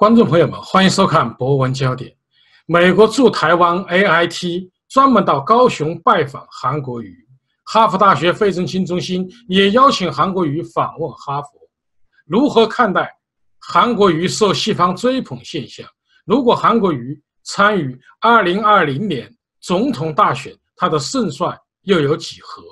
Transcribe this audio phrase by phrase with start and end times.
[0.00, 2.10] 观众朋友们，欢迎收看博文焦点。
[2.64, 7.14] 美国驻台湾 AIT 专门到高雄拜访韩国瑜，
[7.66, 11.50] 哈佛大学费正清中心也邀请韩国瑜访问哈佛。
[12.24, 13.14] 如何看待
[13.58, 15.86] 韩国瑜受西方追捧现象？
[16.24, 22.62] 如果韩国瑜参与2020年总统大选，他的胜算又有几何？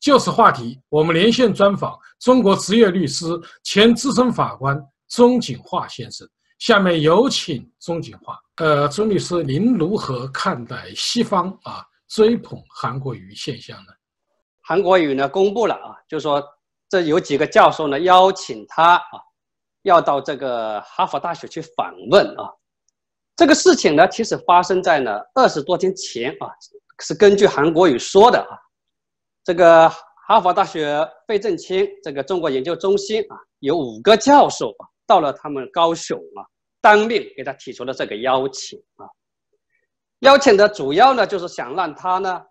[0.00, 3.24] 就此话题，我们连线专访中国职业律师、
[3.62, 6.28] 前资深法官钟景化先生。
[6.58, 8.38] 下面有请钟景华。
[8.56, 13.92] 呃，钟律师，您如何看待西方啊追捧韩国瑜现象呢？
[14.62, 16.42] 韩国瑜呢公布了啊，就说
[16.88, 19.20] 这有几个教授呢邀请他啊，
[19.82, 22.48] 要到这个哈佛大学去访问啊。
[23.36, 26.48] 这个事情呢，其实发生在呢二十多天前啊，
[27.00, 28.56] 是根据韩国瑜说的啊。
[29.42, 29.90] 这个
[30.28, 36.44] 哈佛大学费正清这个中国研究中心啊，有五个教授啊，到了他们高雄啊。
[36.80, 39.08] 当面给他提出了这个邀请啊，
[40.18, 42.44] 邀请的主要呢，就是想让他呢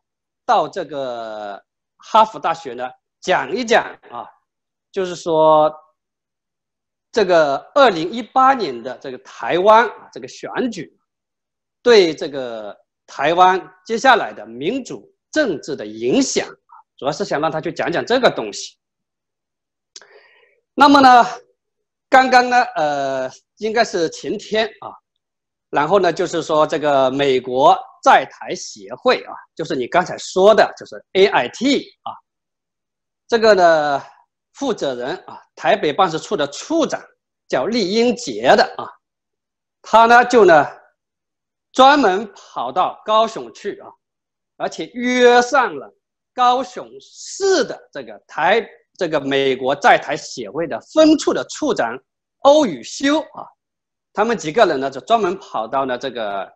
[0.44, 1.64] 到这个
[1.98, 2.90] 哈佛大学呢
[3.22, 4.26] 讲一讲啊，
[4.92, 5.72] 就是说
[7.12, 10.98] 这个二零一八年的这个台湾啊这个选举，
[11.84, 16.50] 对这个台湾接下来的民主政治的影响，
[16.98, 18.80] 主要是想让他去讲讲这个东西。
[20.74, 21.24] 那么呢？
[22.14, 24.94] 刚刚呢，呃，应该是前天啊，
[25.72, 32.14] 然后呢，就是说这个美国在台协会啊，就是你刚才说的，就是 A I T 啊，
[33.28, 34.04] 这个呢，
[34.54, 37.02] 负责人啊，台北办事处的处长
[37.48, 38.86] 叫厉英杰的啊，
[39.82, 40.68] 他呢就呢，
[41.72, 43.90] 专门跑到高雄去啊，
[44.58, 45.92] 而且约上了
[46.32, 48.64] 高雄市的这个台。
[48.98, 51.98] 这个美国在台协会的分处的处长
[52.40, 53.48] 欧宇修啊，
[54.14, 56.52] 他们几个人呢就专门跑到了这个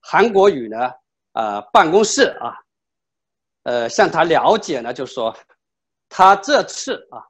[0.00, 0.90] 韩国瑜呢
[1.32, 2.54] 呃办公室啊，
[3.62, 5.34] 呃向他了解呢，就说
[6.08, 7.24] 他这次啊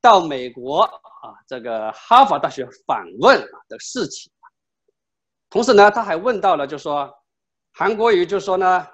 [0.00, 4.30] 到美国啊这个哈佛大学访问的事情，
[5.48, 7.10] 同时呢他还问到了，就说
[7.72, 8.86] 韩国瑜就说呢，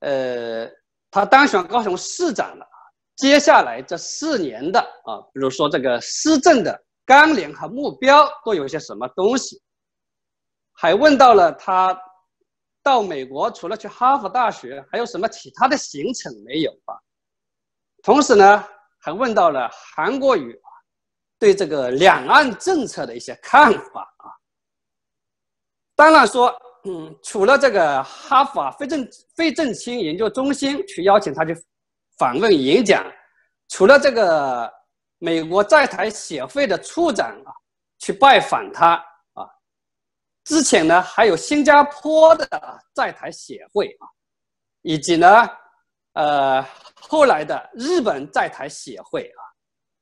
[0.00, 0.68] 呃
[1.12, 2.66] 他当选高雄市长了。
[3.16, 9.60] 接下来这四年的啊，比如说这个施政的纲领和目标都有些什么东西？
[10.72, 11.98] 还问到了他
[12.82, 16.92] 到美国除了去哈佛大学，还有什么其他的行程没有啊？
[18.02, 18.62] 同时呢，
[18.98, 20.68] 还问到了韩国瑜啊
[21.38, 24.28] 对这个两岸政策的一些看法啊。
[25.94, 26.54] 当然说，
[26.84, 31.56] 嗯，除了这个哈佛费正费正清研究中心去邀请他去。
[32.18, 33.04] 访问演讲，
[33.68, 34.72] 除了这个
[35.18, 37.52] 美国在台协会的处长啊
[37.98, 38.94] 去拜访他
[39.34, 39.46] 啊，
[40.44, 42.48] 之前呢还有新加坡的
[42.94, 44.08] 在台协会啊，
[44.82, 45.46] 以及呢
[46.14, 46.62] 呃
[47.00, 49.40] 后来的日本在台协会啊，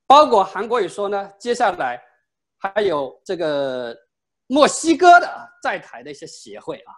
[0.07, 2.01] 包括韩国也说呢，接下来
[2.59, 3.97] 还有这个
[4.47, 6.95] 墨西哥的在台的一些协会啊，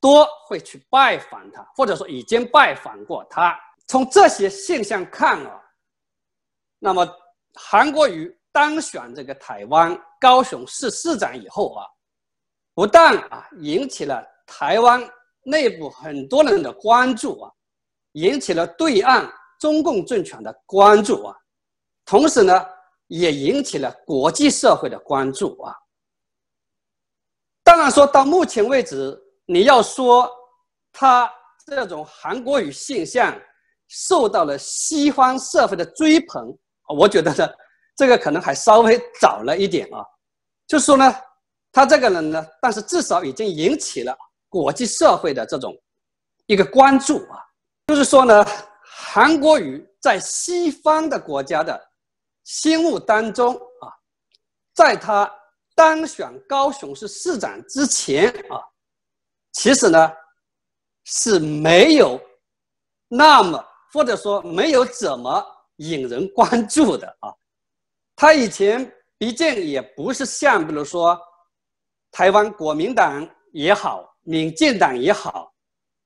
[0.00, 3.58] 都会去拜访他，或者说已经拜访过他。
[3.90, 5.60] 从这些现象看啊，
[6.78, 7.04] 那么
[7.54, 11.84] 韩国瑜当选这个台湾高雄市市长以后啊，
[12.72, 15.02] 不但啊引起了台湾
[15.42, 17.50] 内部很多人的关注啊，
[18.12, 19.28] 引起了对岸
[19.58, 21.36] 中共政权的关注啊，
[22.04, 22.64] 同时呢，
[23.08, 25.74] 也引起了国际社会的关注啊。
[27.64, 30.30] 当然说到目前为止，你要说
[30.92, 31.28] 他
[31.66, 33.36] 这种韩国语现象。
[33.90, 36.56] 受到了西方社会的追捧，
[36.96, 37.52] 我觉得呢，
[37.96, 39.98] 这个可能还稍微早了一点啊。
[40.68, 41.12] 就是说呢，
[41.72, 44.16] 他这个人呢，但是至少已经引起了
[44.48, 45.76] 国际社会的这种
[46.46, 47.42] 一个关注啊。
[47.88, 48.46] 就是说呢，
[48.84, 51.88] 韩国瑜在西方的国家的
[52.44, 53.90] 心目当中啊，
[54.72, 55.28] 在他
[55.74, 58.62] 当选高雄市市长之前啊，
[59.50, 60.12] 其实呢
[61.06, 62.20] 是没有
[63.08, 63.66] 那么。
[63.92, 65.44] 或者说没有怎么
[65.76, 67.34] 引人关注的啊，
[68.14, 68.88] 他以前
[69.18, 71.18] 毕竟也不是像比如说
[72.12, 75.52] 台湾国民党也好，民进党也好，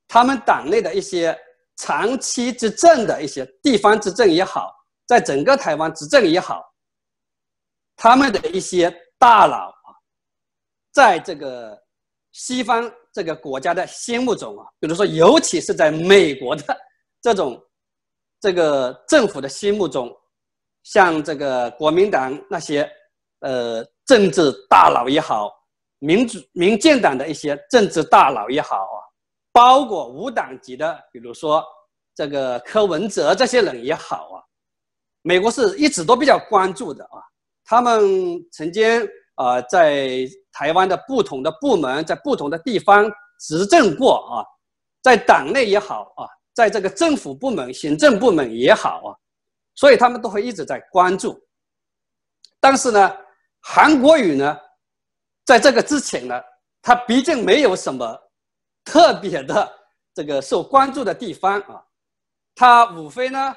[0.09, 1.39] 他们党内的一些
[1.77, 4.73] 长期执政的一些地方执政也好，
[5.07, 6.65] 在整个台湾执政也好，
[7.97, 9.93] 他们的一些大佬啊，
[10.91, 11.79] 在这个
[12.33, 16.75] 西方这个国家的心目中啊，比如说尤其是在美国的
[17.21, 17.63] 这种。
[18.45, 20.15] 这个政府的心目中，
[20.83, 22.87] 像这个国民党那些，
[23.41, 25.51] 呃，政治大佬也好，
[25.99, 29.01] 民主民进党的一些政治大佬也好啊，
[29.51, 31.65] 包括无党籍的，比如说
[32.15, 34.45] 这个柯文哲这些人也好啊，
[35.23, 37.25] 美国是一直都比较关注的啊。
[37.65, 38.05] 他们
[38.53, 40.19] 曾经啊在
[40.53, 44.45] 台湾的不同的部门，在不同的地方执政过啊，
[45.03, 49.11] 在党内也好啊，在这个政府部门、行政部门也好啊，
[49.75, 51.39] 所以他们都会一直在关注。
[52.61, 53.17] 但是呢，
[53.61, 54.59] 韩国瑜呢，
[55.45, 56.41] 在这个之前呢，
[56.81, 58.19] 他毕竟没有什么
[58.85, 59.73] 特别的
[60.15, 61.85] 这个受关注的地方啊。
[62.55, 63.55] 他无非呢，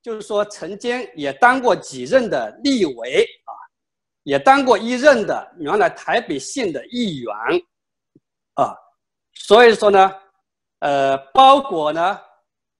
[0.00, 3.50] 就是说曾经也当过几任的立委啊，
[4.22, 7.34] 也当过一任的原来台北县的议员
[8.54, 8.72] 啊。
[9.34, 10.14] 所以说呢，
[10.78, 12.20] 呃，包括呢，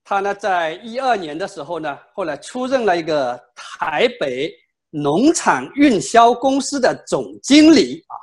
[0.09, 4.51] 他呢，在一二年的时候呢，后来出任了一个台北。
[4.91, 8.17] 农场运销公司的总经理啊，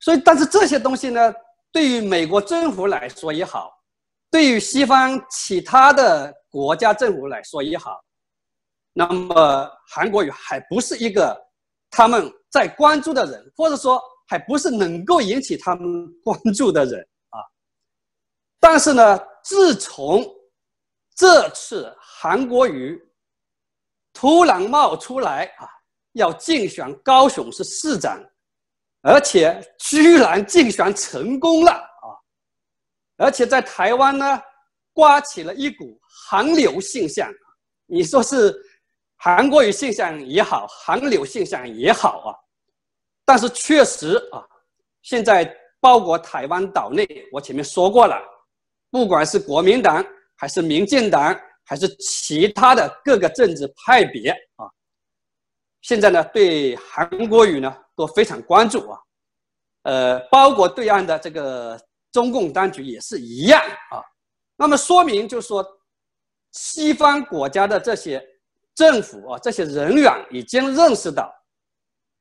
[0.00, 1.32] 所以，但是这些东西呢，
[1.70, 3.70] 对于美国政府来说也好，
[4.28, 8.00] 对于西方其他的国家政府来说也好，
[8.94, 11.38] 那么韩国瑜还不是一个
[11.88, 17.38] 他们在关注的人，或者说还不是能够引起他们关注的人啊。
[18.58, 20.24] 但是呢，自从
[21.16, 22.96] 这次韩国瑜
[24.12, 25.66] 突然冒出来啊。
[26.12, 28.18] 要竞选高雄市市长，
[29.02, 32.08] 而且居然竞选成功了啊！
[33.18, 34.42] 而且在台湾呢，
[34.94, 37.30] 刮起了一股韩流现象。
[37.84, 38.58] 你说是
[39.16, 42.32] 韩国语现象也好，韩流现象也好啊。
[43.26, 44.42] 但是确实啊，
[45.02, 48.18] 现在包括台湾岛内，我前面说过了，
[48.90, 50.02] 不管是国民党
[50.36, 51.34] 还是民进党，
[51.64, 54.68] 还是其他的各个政治派别啊。
[55.82, 58.98] 现在呢，对韩国语呢都非常关注啊，
[59.82, 61.80] 呃，包括对岸的这个
[62.12, 63.60] 中共当局也是一样
[63.90, 64.02] 啊。
[64.56, 65.64] 那么说明就是说，
[66.52, 68.24] 西方国家的这些
[68.74, 71.32] 政府啊，这些人员已经认识到，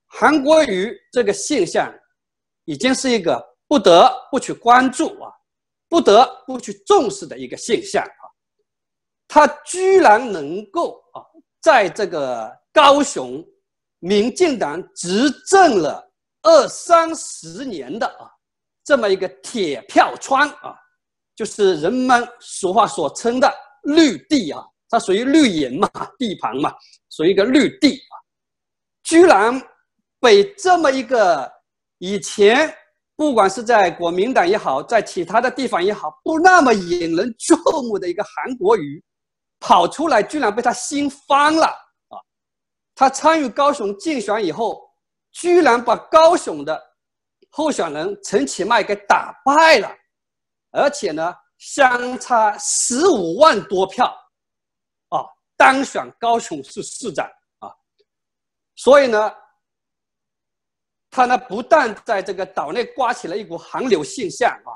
[0.06, 1.92] 韩国语这个现象
[2.66, 5.32] 已经是一个不得不去关注啊，
[5.96, 8.24] 不得不去重视的一个现象啊。
[9.30, 11.24] 他居然能够啊，
[11.62, 13.42] 在这个高雄。
[14.00, 16.12] 民进党执政了
[16.44, 18.30] 二三十年的啊，
[18.84, 20.76] 这么一个铁票窗啊，
[21.36, 23.52] 就是人们俗话所称的
[23.84, 25.90] 绿地啊，它属于绿营嘛，
[26.20, 26.72] 地盘嘛，
[27.10, 28.14] 属于一个绿地啊，
[29.02, 29.60] 居然
[30.20, 31.52] 被这么一个
[31.98, 32.72] 以前
[33.16, 39.02] 不管是在国民党也好，在其他的地方也好，不那么引人注目的一个韩国瑜，
[39.60, 42.20] 跑出来，居然被他掀翻了啊。
[42.94, 44.82] 他参与高雄竞选以后，
[45.32, 46.82] 居然把高雄的
[47.50, 49.90] 候选人陈其迈给打败了，
[50.72, 54.06] 而且呢，相差十五万多票，
[55.08, 55.24] 啊，
[55.56, 57.26] 当选高雄市市长
[57.60, 57.72] 啊。
[58.76, 59.32] 所以呢，
[61.16, 64.76] 他呢不但在这个岛内刮起了一股寒流现象啊，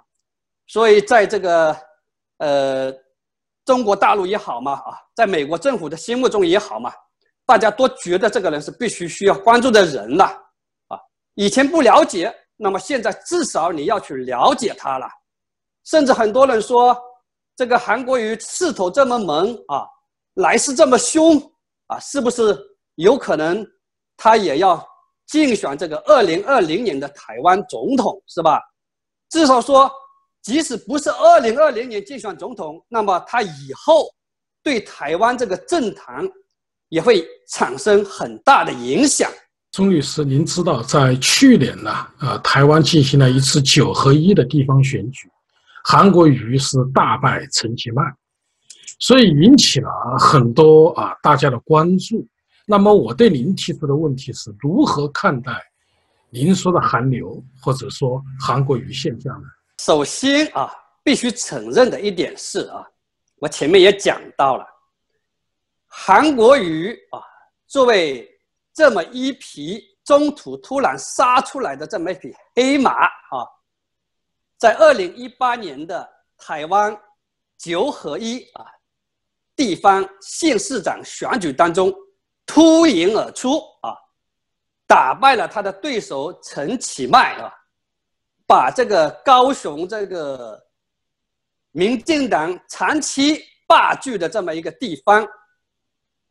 [0.67, 1.75] 所以在这个
[2.37, 2.93] 呃
[3.65, 6.93] 中国大陆也好嘛啊，在美国政府的心目中也好嘛。
[7.45, 10.25] 大家都觉得这个人是必须需要关注的人了，
[10.87, 10.97] 啊，
[11.33, 15.07] 以前不了解，那么现在至少你要去了解他了，
[15.83, 16.95] 甚至很多人说，
[17.55, 19.83] 这个韩国瑜势头这么猛啊，
[20.35, 21.37] 来势这么凶
[21.87, 22.55] 啊，是不是
[22.95, 23.67] 有可能
[24.15, 24.87] 他也要
[25.29, 28.59] 竞选这个二零二零年的台湾总统，是吧？
[29.29, 29.89] 至少说，
[30.41, 34.09] 即使不是二零二零年竞选总统，那么他以后
[34.61, 36.27] 对台湾这个政坛。
[36.89, 39.29] 也会产生很大的影响。
[39.71, 45.29] 钟律师，您知道，在去年呢，呃，台湾进行了一次九合一的地方选举，
[45.83, 48.01] 韩国瑜是大败陈其迈，
[48.97, 52.27] 所以引起了很多啊大家的关注。
[52.71, 55.51] 那么，我对您提出的问题是如何看待
[56.29, 59.47] 您说的韩流或者说韩国瑜现象呢？
[59.79, 60.71] 首先啊，
[61.03, 62.85] 必须承认的一点是啊，
[63.37, 64.63] 我前面也讲到了。
[65.87, 67.19] 韩国瑜啊，
[67.65, 68.29] 作为
[68.71, 73.49] 这么一匹中途突然杀出来的这么一匹黑马啊，
[74.59, 76.07] 在二零一八年的
[76.37, 76.95] 台湾
[77.57, 78.63] 九合一啊
[79.55, 81.91] 地方县市长选举当中
[82.51, 83.93] 脱颖而出啊，
[84.87, 87.53] 打败了他的对手陈启迈啊，
[88.47, 90.59] 把这个高雄这个
[91.69, 95.23] 民进党长期霸据的这么一个地方。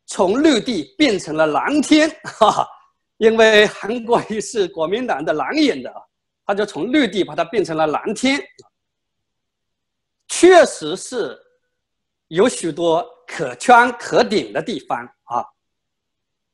[0.07, 2.67] 从绿地变成了蓝天，哈 哈，
[3.15, 6.01] 因为韩国瑜是国民党的蓝营的啊，
[6.45, 8.41] 他就从绿地把它变成了蓝天，
[10.27, 11.39] 确实是
[12.27, 15.07] 有许多可圈可点的地方。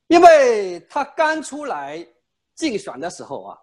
[0.08, 2.06] 因为他刚出来
[2.54, 3.58] 竞选的时候啊，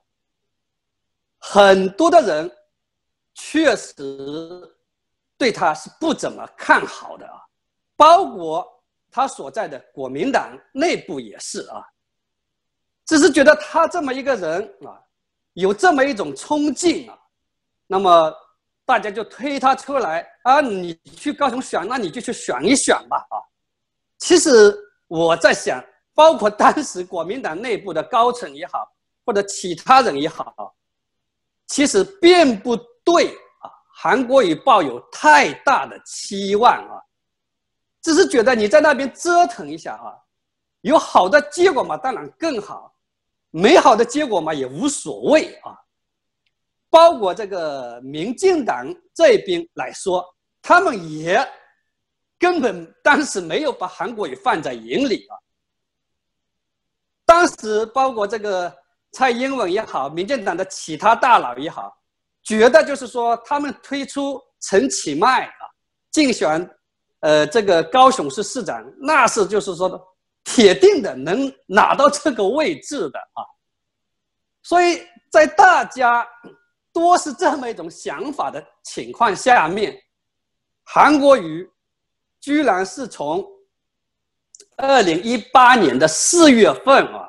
[1.40, 2.52] 很多的人
[3.34, 3.96] 确实
[5.38, 7.42] 对他是不怎么看好的啊，
[7.96, 8.68] 包括
[9.10, 11.84] 他所在的国民党内部也是啊。
[13.06, 15.00] 只是觉得他这么一个人啊，
[15.54, 17.20] 有这么一种冲劲啊，
[17.88, 18.34] 那么
[18.86, 23.36] 大家就推他出来啊，你去高雄选，那你就去选一选吧啊。
[24.20, 24.74] 其实
[25.08, 28.88] 我在想，包括当时国民党内部的高层也好，
[29.26, 30.76] 或者其他人也好，
[31.68, 33.30] 其实并不对
[33.60, 37.02] 啊，韩国瑜抱有太大的期望啊，
[38.02, 40.14] 只是觉得你在那边折腾一下啊，
[40.82, 42.94] 有好的结果嘛，当然更好。
[43.56, 45.78] 美好的结果嘛也无所谓啊，
[46.90, 50.26] 包括这个民进党这边来说，
[50.60, 51.40] 他们也
[52.40, 55.38] 根本当时没有把韩国瑜放在眼里啊。
[57.34, 58.72] 当时包括这个
[59.12, 61.92] 蔡英文也好，民进党的其他大佬也好，
[62.44, 65.66] 觉得就是说他们推出陈启迈啊
[66.12, 66.70] 竞选，
[67.22, 70.00] 呃，这个高雄市市长，那是就是说的。
[70.44, 73.42] 铁定的能拿到这个位置的啊，
[74.62, 76.28] 所以在大家
[76.92, 79.98] 多是这么一种想法的情况下面，
[80.84, 81.68] 韩国瑜
[82.42, 83.44] 居然是从
[84.78, 87.28] 二零一八年的四月份啊，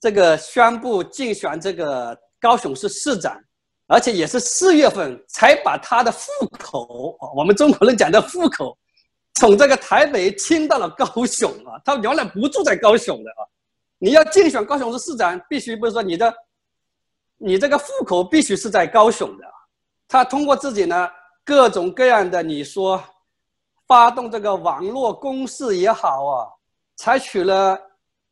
[0.00, 3.38] 这个宣布竞选这个高雄市市长，
[3.86, 6.18] 而且也是四月份才把他的户
[6.58, 8.76] 口，我们中国人讲的户口。
[9.34, 13.42] 从这个台北迁到了高雄啊，他原来不住在高雄的啊。
[13.98, 16.32] 你要竞选高雄市市长，必须不是说你的，
[17.38, 19.44] 你这个户口必须是在高雄的。
[20.06, 21.08] 他通过自己呢
[21.44, 23.02] 各种各样的你说，
[23.86, 26.48] 发动这个网络攻势也好啊，
[26.96, 27.78] 采取了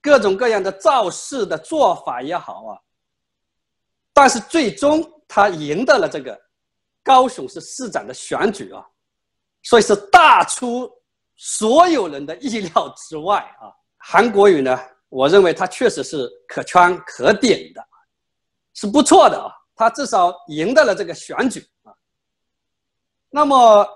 [0.01, 2.79] 各种各样的造势的做法也好啊，
[4.13, 6.41] 但是最终他赢得了这个
[7.03, 8.85] 高雄市市长的选举啊。
[9.65, 10.91] 所以是大出
[11.37, 13.71] 所有人的意料之外啊！
[13.97, 14.77] 韩国瑜呢，
[15.09, 17.81] 我认为他确实是可圈可点的，
[18.75, 19.55] 是不错的啊。
[19.77, 21.95] 他至少赢得了这个选举啊。
[23.31, 23.87] 那么，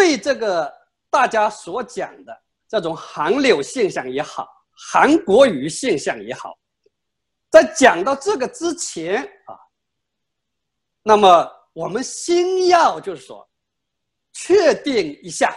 [0.00, 0.72] 对这个
[1.10, 4.48] 大家所讲的这种韩流现象也好，
[4.90, 6.56] 韩国瑜现象也好，
[7.50, 9.52] 在讲到这个之前啊，
[11.02, 13.46] 那么我们先要就是说。
[14.32, 15.54] 确定一下，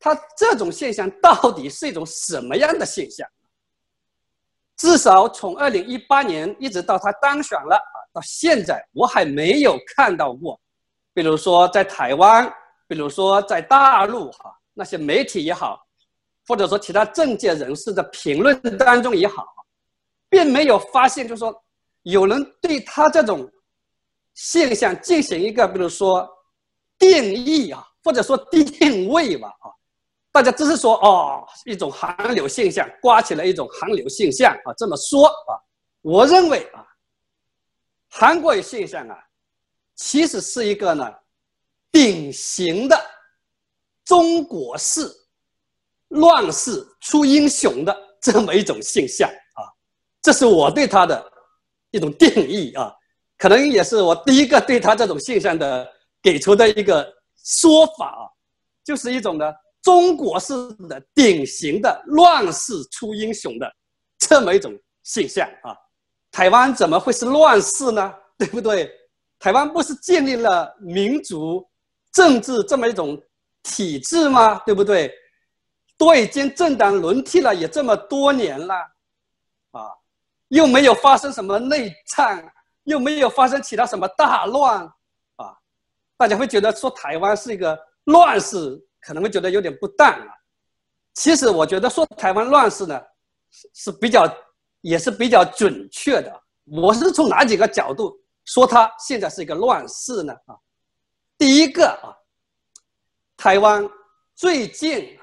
[0.00, 3.28] 他这种现象到底是一种什么样的现象？
[4.74, 10.58] 至少从二零一八年一直到他当选了啊，到现在我还没有看到过，
[11.12, 12.52] 比如说在台湾，
[12.86, 15.84] 比如说在大陆哈，那些媒体也好，
[16.46, 19.46] 或者说其他政界人士的评论当中也好，
[20.28, 21.54] 并没有发现，就是说
[22.02, 23.50] 有人对他这种
[24.34, 26.28] 现象进行一个，比如说。
[26.96, 29.66] 定义啊，或者说定位吧啊，
[30.30, 35.58] 大家只是说哦，一种寒流现象，刮起了一种寒流现象啊，这么说啊，
[36.02, 36.86] 我认为啊，
[38.08, 39.18] 韩国现象啊，
[39.96, 41.12] 其实是一个呢，
[41.94, 43.00] 典型的
[44.04, 45.08] 中国式
[46.08, 49.62] 乱世出英雄的这么一种现象啊，
[50.20, 51.24] 这是我对他的
[51.92, 52.92] 一种定义啊，
[53.38, 55.88] 可能也是我第一个对他这种现象的。
[56.24, 58.24] 给出的一个说法啊，
[58.82, 59.44] 就是一种呢
[59.82, 60.54] 中国式
[60.88, 63.70] 的典型的乱世出英雄的
[64.18, 64.72] 这么一种
[65.02, 65.76] 现象啊。
[66.32, 68.10] 台湾怎么会是乱世呢？
[68.38, 68.90] 对不对？
[69.38, 71.68] 台湾不是建立了民主
[72.14, 73.20] 政治这么一种
[73.62, 74.62] 体制吗？
[74.64, 75.12] 对不对？
[75.96, 78.74] 都已经政党轮替了也这么多年了，
[79.72, 79.90] 啊，
[80.48, 82.52] 又没有发生什么内战，
[82.82, 84.84] 又没有发生其他什么大乱。
[85.36, 85.56] 啊
[86.16, 90.28] 大家会觉得说台湾是一个乱世，可能会觉得有点不当啊。
[91.14, 93.00] 其实我觉得说台湾乱世呢，
[93.72, 94.26] 是比较，
[94.80, 96.42] 也是比较准确的。
[96.66, 100.32] 我是从哪几个角度说它现在是一个乱世呢？
[100.46, 100.56] 啊，
[101.44, 102.16] 第一个啊，
[103.36, 103.86] 台湾
[104.34, 105.14] 最近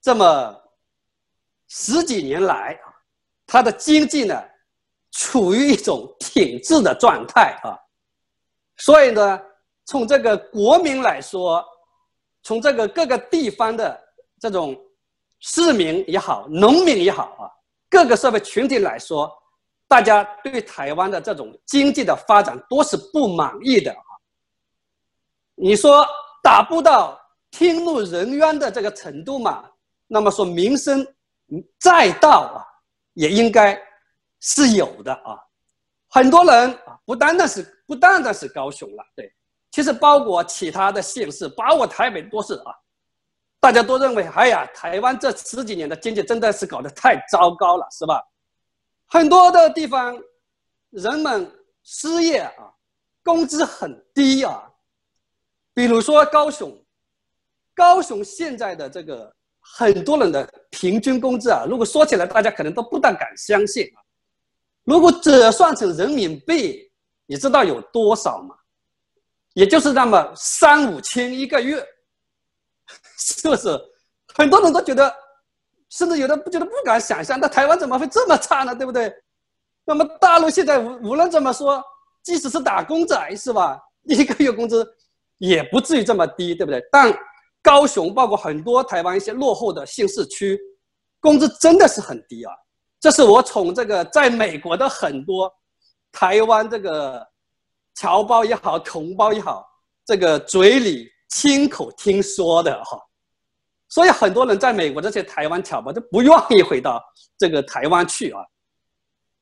[0.00, 0.62] 这么
[1.66, 2.94] 十几年来啊，
[3.44, 4.40] 它的经济呢
[5.10, 7.74] 处于一种停滞的状态啊，
[8.76, 9.40] 所以呢。
[9.86, 11.62] 从这个国民来说，
[12.42, 14.02] 从这个各个地方的
[14.40, 14.74] 这种
[15.40, 17.50] 市民也好、农民也好啊，
[17.90, 19.30] 各个社会群体来说，
[19.86, 23.94] 大家对台湾的这种经济的发展都是不满意的。
[25.54, 26.06] 你说
[26.42, 27.20] 达不到
[27.50, 29.64] 天怒人怨的这个程度嘛？
[30.06, 31.06] 那么说民生
[31.78, 32.66] 再道啊，
[33.14, 33.80] 也应该
[34.40, 35.38] 是有的啊。
[36.08, 39.32] 很多人啊，不单单是不单单是高雄了，对，
[39.70, 42.74] 其实包括其他的县市，包括台北都是啊。
[43.60, 48.22] 大家都认为，哎呀，台湾这十几年的经济真的是搞得太糟糕了，是吧？
[49.06, 50.20] 很多的地方，
[50.90, 51.50] 人们
[51.82, 52.74] 失业啊，
[53.22, 54.70] 工资很低啊。
[55.74, 56.72] 比如说高雄，
[57.74, 63.98] 高雄现在的这个很多人的平均工资啊，如果说起来，大家可能都不大敢相信啊。
[64.84, 66.90] 如果折算成人民币，
[67.26, 68.54] 你知道有多少吗？
[69.54, 71.84] 也就是那么三五千一个月。
[73.16, 73.80] 是不是
[74.34, 75.10] 很多人都觉得，
[75.88, 78.74] 甚至有的不觉得不敢想象，那台湾怎么会这么差呢？
[78.74, 79.10] 对不对？
[79.86, 81.82] 那么大陆现在无无论怎么说，
[82.22, 84.86] 即使是打工仔是吧，一个月工资
[85.38, 86.82] 也不至于这么低，对不对？
[86.90, 87.12] 但
[87.62, 90.58] 高雄包括很多台湾一些落后的县市区，
[91.20, 92.52] 工资真的是很低啊。
[93.00, 95.52] 这是我从这个在美国的很多
[96.12, 97.26] 台湾这个
[97.94, 99.66] 侨胞也好，同胞也好，
[100.04, 101.10] 这个嘴里。
[101.30, 102.96] 亲口听说的哈，
[103.88, 107.02] 所以很多人在美国这些台湾侨胞就不愿意回到
[107.36, 108.40] 这个台湾去啊，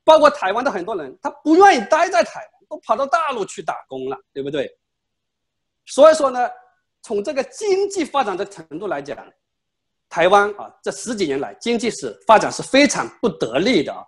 [0.02, 4.70] 包括台湾的很多人，他不愿意待在台湾，都跑到大陆去打工了，对不对？
[5.86, 6.48] 所以说呢，
[7.02, 9.16] 从这个经济发展的程度来讲，
[10.08, 14.04] 台湾啊这十几年来经济是发展是非常不得力的啊，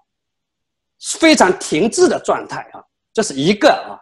[1.18, 3.98] 非常停滞的状态啊，这是一个啊，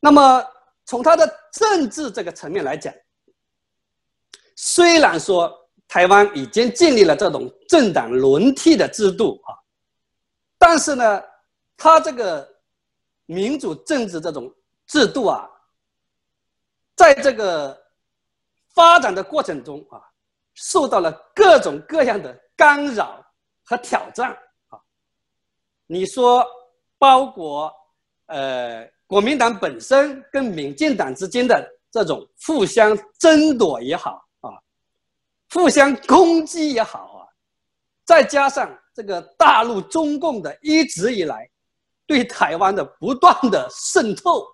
[0.00, 0.44] 那么。
[0.86, 2.92] 从他的政治这个层面来讲，
[4.56, 9.54] 虽然说台湾已经建立了这种政党轮替的制度啊，
[10.58, 11.22] 但是呢，
[11.76, 12.48] 他这个
[13.26, 14.52] 民主政治这种
[14.88, 15.48] 制度啊，
[17.00, 17.74] 在这个
[18.74, 19.96] 发展的过程中啊，
[20.52, 23.24] 受到了各种各样的干扰
[23.64, 24.30] 和挑战
[24.68, 24.78] 啊。
[25.86, 26.46] 你说，
[26.98, 27.72] 包括
[28.26, 28.86] 呃。
[29.10, 34.54] 国民党本身跟民进党之间的这种互相争夺也好啊，
[35.52, 37.26] 互相攻击也好啊，
[38.04, 41.50] 再加上这个大陆中共的一直以来
[42.06, 44.46] 对台湾的不断的渗透，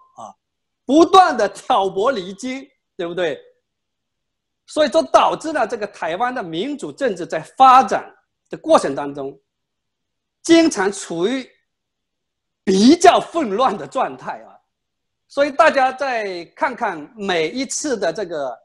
[0.86, 3.38] 不断的挑拨离间，对不对？
[4.66, 8.10] 所以说导致了这个台湾的民主政治在发展
[8.48, 9.38] 的过程当中，
[10.42, 11.46] 经常处于。
[12.68, 14.50] 比较混乱的状态啊，
[15.28, 18.58] 所以大家再看看每一次的这个，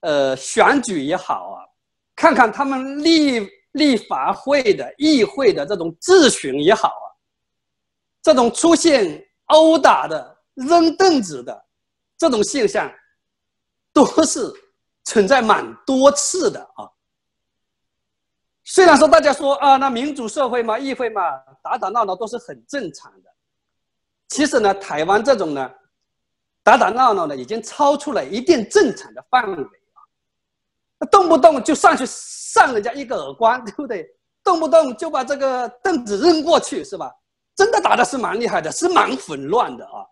[0.00, 1.62] 呃，选举也好啊，
[2.16, 7.06] 看看他们立立法会的议会的这种质询也好啊，
[8.20, 11.66] 这种出现殴打的、扔凳子的
[12.18, 12.92] 这种现象，
[13.92, 14.52] 都是
[15.04, 16.88] 存在蛮多次的啊。
[18.64, 21.22] 虽然说大家说啊，那民主社会嘛，议会嘛，
[21.62, 23.30] 打打闹闹都是很正常的。
[24.28, 25.70] 其实呢，台湾这种呢，
[26.62, 34.06] 打打闹闹的已经超出了一定正常的范围啊，动不动就上去扇人家一个耳光， 对不对？
[34.44, 37.12] 动不动就把这个凳子扔过去，是吧？
[37.56, 40.06] 真的打的是蛮厉害的，是蛮混乱的啊。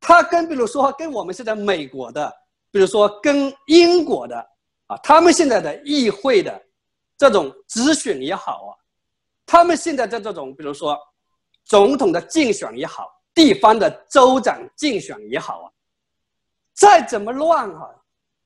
[0.00, 2.32] 他跟比如说跟我们现在美国的，
[2.72, 4.36] 比如说跟英国的
[4.86, 6.60] 啊，他们现在的议会的。
[7.20, 8.72] 这种咨询也好啊，
[9.44, 10.98] 他们现在的这种，比如说
[11.66, 15.66] 总统的竞选也好，地方的州长竞选也好啊，
[16.72, 17.94] 再怎么乱哈，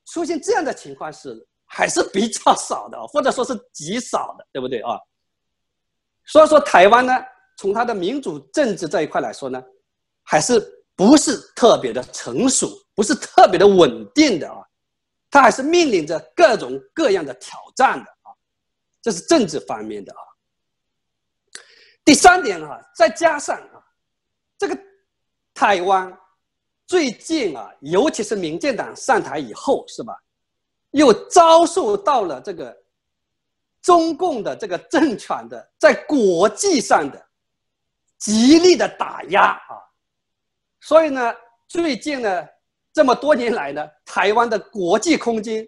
[0.07, 4.99] 出现这样的情况是还是比较少的，或者说是极少的，对不对啊？
[6.25, 7.13] 所以说台湾呢，
[7.57, 9.63] 从它的民主政治这一块来说呢，
[10.21, 10.59] 还是
[10.95, 14.63] 不是特别的成熟，不是特别的稳定的啊，
[15.29, 18.31] 它还是面临着各种各样的挑战的啊。
[19.01, 20.21] 这是政治方面的啊。
[22.03, 23.83] 第三点啊，再加上啊，
[24.57, 24.79] 这个
[25.53, 26.17] 台湾
[26.87, 30.17] 最近啊，尤其是民进党上台以后，是吧？
[30.91, 32.73] 又遭受到了这个
[33.81, 37.27] 中共的这个政权的在国际上的
[38.17, 39.84] 极力的打压啊。
[40.85, 41.33] 所以呢，
[41.67, 42.47] 最近呢，
[42.93, 45.67] 这么多年来呢，台湾的国际空间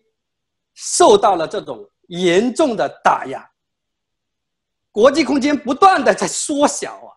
[0.76, 1.84] 受到了这种。
[2.10, 3.46] 严重的打压，
[4.94, 7.12] 国际空间不断的在缩小啊，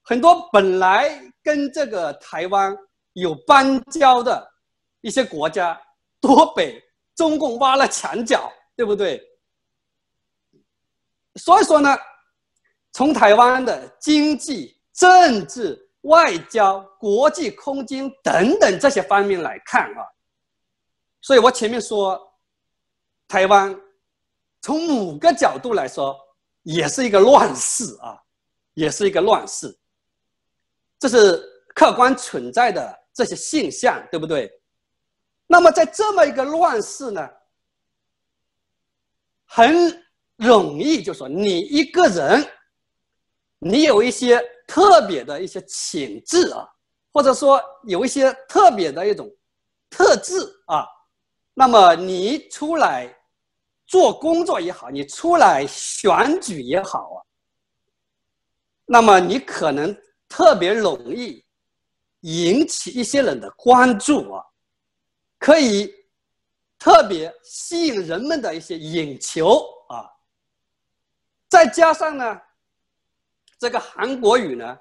[0.00, 1.10] 很多本来
[1.42, 2.74] 跟这个台湾
[3.12, 4.50] 有邦交的
[5.02, 5.78] 一些国家，
[6.22, 6.82] 都被
[7.14, 9.22] 中共挖了墙角，对不对？
[11.34, 11.94] 所以说呢，
[12.92, 20.00] 从台湾的经济、政治、外交、国际空间等等这些方面来看啊，
[21.20, 22.18] 所以我前面说，
[23.28, 23.78] 台湾
[24.62, 26.18] 从某个角度来说
[26.62, 28.18] 也是一个乱世啊，
[28.74, 29.78] 也是一个乱世，
[30.98, 31.42] 这是
[31.74, 34.50] 客观存在的这些现象，对不对？
[35.46, 37.28] 那么在这么一个乱世呢，
[39.44, 40.04] 很
[40.36, 42.46] 容易就说你一个人。
[43.62, 46.64] 你有一些特别的一些潜质啊，
[47.12, 49.28] 或者说有一些特别的一种
[49.90, 50.86] 特质啊，
[51.54, 53.12] 那么你出来
[53.84, 57.18] 做工作也好，你出来选举也好啊，
[58.86, 59.92] 那么你可能
[60.28, 61.44] 特别容易
[62.20, 64.44] 引起一些人的关注啊，
[65.40, 65.92] 可以
[66.78, 70.06] 特别吸引人们的一些眼球啊，
[71.48, 72.40] 再加上呢。
[73.60, 74.78] 这个韩国语呢，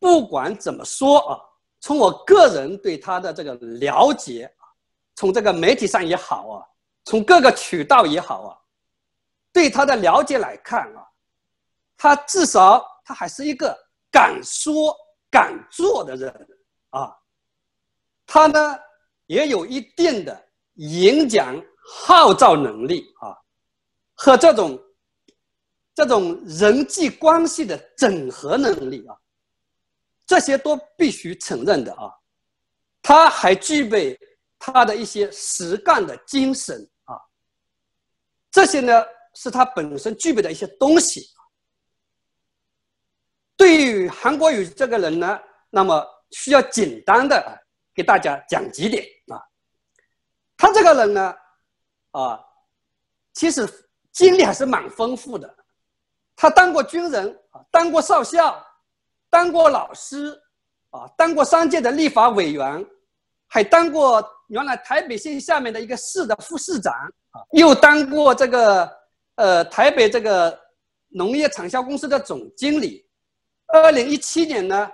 [0.00, 1.40] 不管怎么说啊，
[1.78, 4.52] 从我个人对他的这个了解
[5.14, 6.66] 从这个媒体上也好啊，
[7.04, 8.58] 从各个渠道也好啊，
[9.52, 11.06] 对他的了解来看啊，
[11.96, 13.78] 他至少他还是一个
[14.10, 14.92] 敢说
[15.30, 16.48] 敢做的人
[16.90, 17.16] 啊，
[18.26, 18.76] 他呢
[19.26, 21.54] 也有一定的演讲
[21.86, 23.38] 号召能力啊，
[24.16, 24.76] 和这种。
[26.00, 29.14] 这种人际关系的整合能力啊，
[30.24, 32.10] 这些都必须承认的啊。
[33.02, 34.18] 他还具备
[34.58, 37.20] 他的一些实干的精神啊，
[38.50, 41.28] 这些呢是他本身具备的一些东西。
[43.54, 47.62] 对于韩国瑜这个人呢，那么需要简单的
[47.94, 49.36] 给大家讲几点啊。
[50.56, 51.34] 他这个人呢，
[52.12, 52.40] 啊，
[53.34, 53.68] 其实
[54.12, 55.59] 经历还是蛮丰富的。
[56.40, 58.66] 他当过军人啊，当过少校，
[59.28, 60.32] 当过老师，
[60.88, 62.82] 啊，当过三届的立法委员，
[63.46, 66.94] 还当过原来台北县下面的一个市的副市长
[67.32, 68.90] 啊，又当过这个
[69.34, 70.58] 呃台北这个
[71.10, 73.06] 农业产销公司的总经理。
[73.66, 74.90] 二零一七年呢，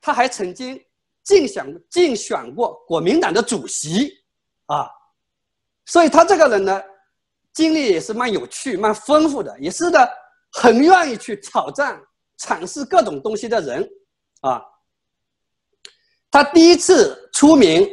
[0.00, 0.84] 他还曾经
[1.22, 4.12] 竞选竞选过国民党的主席
[4.66, 4.90] 啊，
[5.86, 6.82] 所以他这个人呢，
[7.52, 10.23] 经历也是蛮有趣、蛮丰富的，也是的。
[10.56, 12.00] 很愿意去挑战、
[12.36, 13.84] 尝试各种东西的人，
[14.40, 14.62] 啊，
[16.30, 17.84] 他第一次出名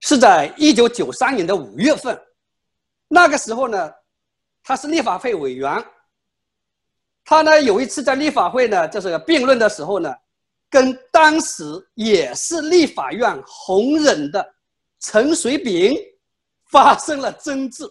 [0.00, 2.20] 是在一九九三年的五月份，
[3.08, 3.90] 那个时候呢，
[4.62, 5.82] 他是立法会委员。
[7.24, 10.14] 他呢有一次在立法会呢，就是辩论的时候呢，
[10.68, 14.54] 跟当时也是立法院红人的
[15.00, 15.94] 陈水扁
[16.70, 17.84] 发生了争执，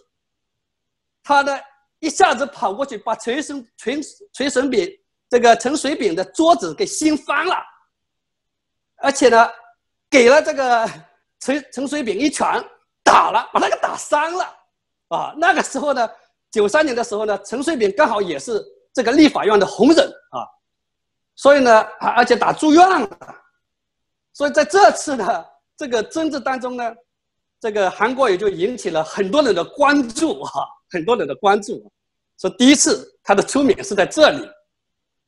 [1.24, 1.58] 他呢。
[2.02, 4.90] 一下子跑过去，把陈水陈陈水扁
[5.30, 7.54] 这个陈水扁的桌子给掀翻了，
[8.96, 9.48] 而且呢，
[10.10, 10.90] 给了这个
[11.38, 12.44] 陈陈水扁一拳
[13.04, 14.44] 打了，把那个打伤了。
[15.10, 16.10] 啊，那个时候呢，
[16.50, 18.60] 九三年的时候呢，陈水扁刚好也是
[18.92, 20.42] 这个立法院的红人啊，
[21.36, 23.08] 所以呢，而且打住院了，
[24.32, 26.92] 所以在这次的这个争执当中呢，
[27.60, 30.66] 这个韩国也就引起了很多人的关注哈。
[30.92, 31.90] 很多人的关注，
[32.38, 34.46] 说第一次他的出名是在这里，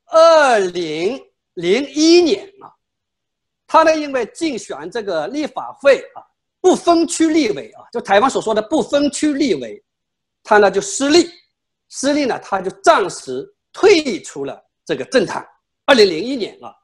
[0.04, 1.18] 二零
[1.54, 2.68] 零一年啊，
[3.66, 6.20] 他呢因为竞选这个立法会啊
[6.60, 9.82] 不分区立委啊，就台湾所说的不分区立委，
[10.42, 11.30] 他呢就失利，
[11.88, 15.46] 失利呢他就暂时退出了这个政坛。
[15.86, 16.74] 二零零一年啊，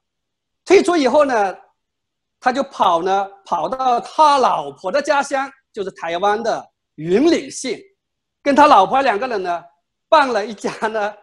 [0.65, 1.55] 退出以后呢，
[2.41, 7.79] 他就跑呢跑到他老婆的家乡，就是台湾的云岭县。
[8.43, 9.63] 跟他老婆两个人呢，
[10.09, 11.15] 办了一家呢，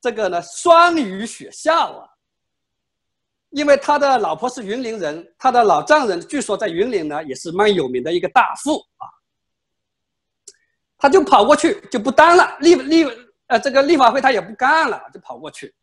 [0.00, 2.08] 这个呢双语学校啊。
[3.50, 9.08] 因为他的老婆是云林人，他的老丈人据说在云林呢也是蛮有名的一个大富啊。
[10.98, 13.04] 他就跑过去就不当了立立
[13.46, 15.74] 呃这个立法会他也不干了，就跑过去。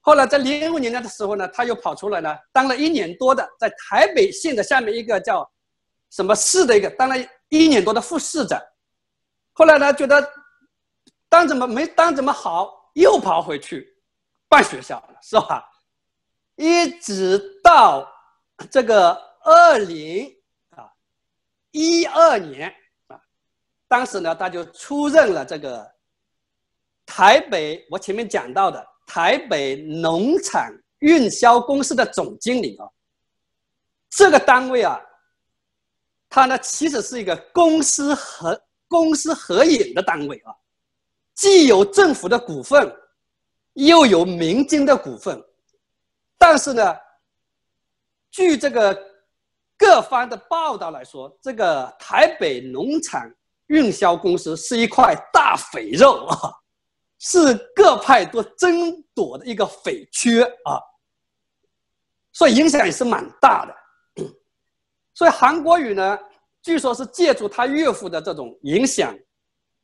[0.00, 5.46] 后来在零五年的时候呢，他又跑出来呢，当了一年多的在台北县的下面一个叫
[6.10, 7.16] 什么市的一个当了
[7.48, 8.58] 一年多的副市长。
[9.56, 10.32] 后来呢，觉得
[11.28, 13.96] 当怎么没当怎么好，又跑回去
[14.48, 15.64] 办学校了，是吧？
[16.56, 18.04] 一直到
[18.68, 19.12] 这个
[19.44, 20.28] 二零
[20.70, 20.90] 啊
[21.70, 22.68] 一二年
[23.06, 23.20] 啊，
[23.86, 25.88] 当时呢，他就出任了这个
[27.06, 32.88] 台北我前面讲到的台北农产运销公司的总经理啊。
[34.10, 35.00] 这个单位啊，
[36.28, 38.60] 它呢其实是一个公司和。
[38.88, 40.54] 公司合营的单位啊，
[41.34, 42.94] 既有政府的股份，
[43.72, 45.42] 又有民间的股份，
[46.38, 46.96] 但是呢，
[48.30, 48.96] 据这个
[49.76, 53.28] 各方的报道来说，这个台北农场
[53.66, 56.52] 运销公司是一块大肥肉啊，
[57.18, 60.78] 是各派都争夺的一个肥缺啊，
[62.32, 64.24] 所以影响也是蛮大的。
[65.14, 66.18] 所以韩国语呢，
[66.64, 69.14] 据说是借助他岳父的这种影响，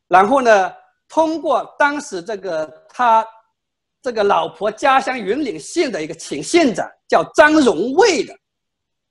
[0.09, 0.73] 然后呢，
[1.09, 3.25] 通过当时这个他
[4.01, 8.35] 这个老婆家乡云岭县的一个前县长叫张荣卫的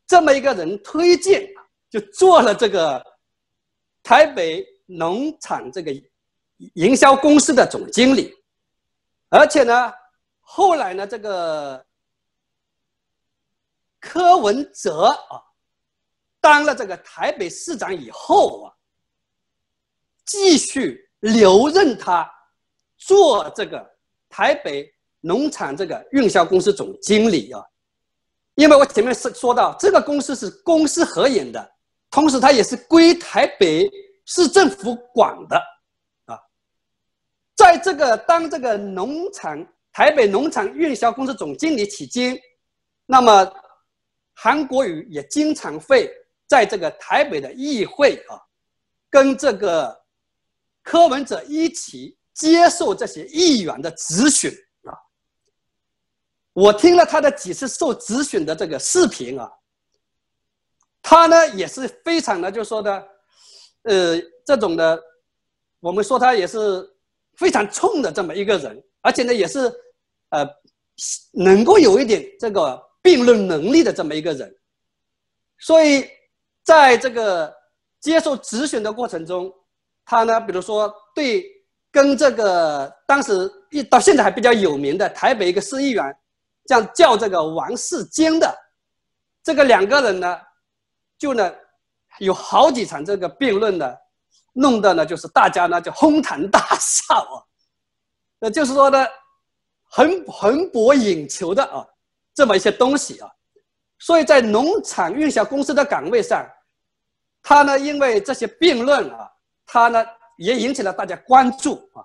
[0.08, 1.48] 这么一个人推荐，
[1.92, 3.06] 就做了这个
[4.02, 5.94] 台北农场这个
[6.74, 8.34] 营销公司的总经理，
[9.30, 9.94] 而且呢，
[10.40, 11.86] 后来呢，这个
[14.00, 15.49] 柯文哲啊。
[16.42, 18.74] 当了这个台北市长以后啊，
[20.26, 22.30] 继续留任他
[22.98, 23.86] 做这个
[24.30, 27.62] 台北农场这个运销公司总经理啊，
[28.56, 31.72] 因为我前面是说到这个公司是公私合营的，
[32.10, 33.90] 同时它也是归台北
[34.26, 35.58] 市政府管的
[36.26, 36.40] 啊，
[37.54, 42.40] 在这个当这个农场台北农场运销公司总经理期间，
[43.06, 43.52] 那么
[44.36, 46.10] 韩国瑜也经常会。
[46.50, 48.42] 在这个台北的议会啊，
[49.08, 49.96] 跟这个
[50.82, 54.98] 柯文哲一起接受这些议员的质询啊。
[56.54, 59.48] 我听了他的几次受质询的这个视频啊，
[61.04, 63.08] 他呢也是非常的，就说的，
[63.84, 65.00] 呃，这种的，
[65.80, 66.84] 我们说他也是
[67.36, 69.72] 非常冲的这么一个人，而且呢也是
[70.30, 70.44] 呃，
[71.32, 74.52] 能够有一点这个辩论能力的这么一个人，
[75.60, 76.10] 所以。
[76.64, 77.54] 在这个
[78.00, 79.52] 接受质询的过程中，
[80.06, 81.46] 他呢，比如说对
[81.92, 86.16] 跟这个当时一到现在还比较有名的台北一个市议员，
[86.66, 88.56] 这样叫这个王世坚的，
[89.44, 90.40] 这个两个人呢，
[91.18, 91.52] 就呢
[92.20, 93.96] 有好几场这个辩论呢，
[94.54, 97.42] 弄得呢就是大家呢就哄堂大笑啊，
[98.40, 99.06] 那就是说呢，
[99.90, 101.86] 很很博眼球的啊，
[102.36, 103.30] 这么一些东西啊，
[104.00, 106.44] 所以在农场运销公司的岗位上。
[107.42, 109.32] 他呢，因为这些辩论啊，
[109.66, 110.06] 他呢
[110.38, 112.04] 也引起了大家关注啊，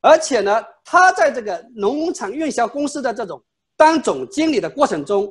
[0.00, 3.42] 而且呢，他在这个农场运销公司的这种
[3.76, 5.28] 当总经理的过程中，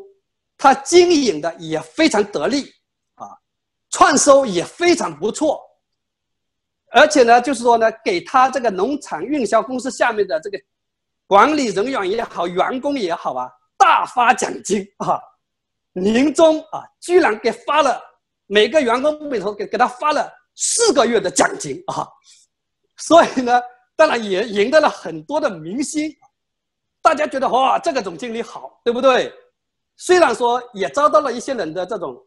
[0.57, 2.69] 他经营的也非常得力
[3.15, 3.29] 啊，
[3.89, 5.61] 创收也非常不错，
[6.91, 10.59] 而且呢，就是说呢，给他这个农场运销公司下面的这个
[11.27, 15.17] 管理人员也好，员工也好啊，大发奖金啊，
[15.99, 18.01] 年终啊，居然给发了。
[18.51, 22.07] 每个员工里头给给他发了四个月的奖金啊，
[22.97, 23.61] 所以呢，
[23.95, 26.11] 当然也赢得了很多的明星，
[26.99, 29.31] 大家觉得哇，这个总经理好，对不对？
[29.97, 32.17] 虽然说也遭到了一些人的这种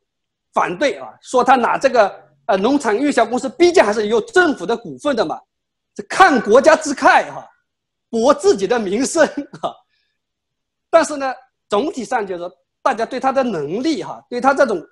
[0.53, 5.41] 反对啊，说他拿这个呃农场运销公司，毕竟还是有政府的股份的嘛，
[5.93, 7.45] 这看国家之慨哈，
[8.09, 9.27] 博自己的名声
[9.61, 9.75] 哈。
[10.89, 11.35] 但是呢，
[11.69, 12.45] 总体上就是
[12.83, 14.83] 大家对他的能力哈，对他这种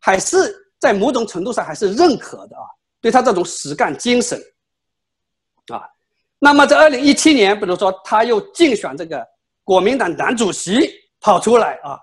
[0.00, 0.64] 还是。
[0.78, 2.62] 在某种程度上还是认可的啊，
[3.00, 4.38] 对他这种实干精神，
[5.72, 5.88] 啊，
[6.38, 9.26] 那么在二零一七年，比如说他又竞选这个
[9.64, 10.86] 国民党党主席
[11.18, 11.98] 跑出来啊，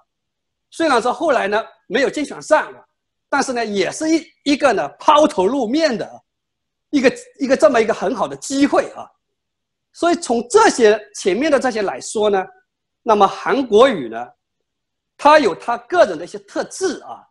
[0.72, 2.74] 虽然说后来呢没有竞选上，
[3.30, 6.10] 但是呢也是一一个呢抛头露面的
[6.90, 9.08] 一个一个这么一个很好的机会啊，
[9.94, 12.44] 所以从这些前面的这些来说呢，
[13.04, 14.28] 那么韩国瑜呢，
[15.24, 17.26] 他有他个人的一些特质啊。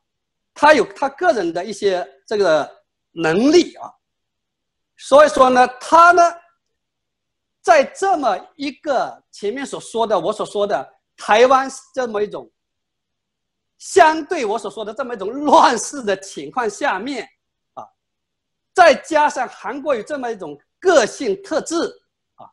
[0.54, 2.70] 他有他个人的一些这个
[3.12, 3.90] 能力啊，
[4.98, 6.22] 所以说呢，他呢，
[7.62, 12.50] 在这么一个前面所说的我所说的台湾这么一种
[13.78, 17.26] 相对我所说的这么一种乱世的情况下面
[17.72, 17.88] 啊，
[18.74, 21.74] 再加上韩国有这么一种个性特质
[22.34, 22.44] 啊，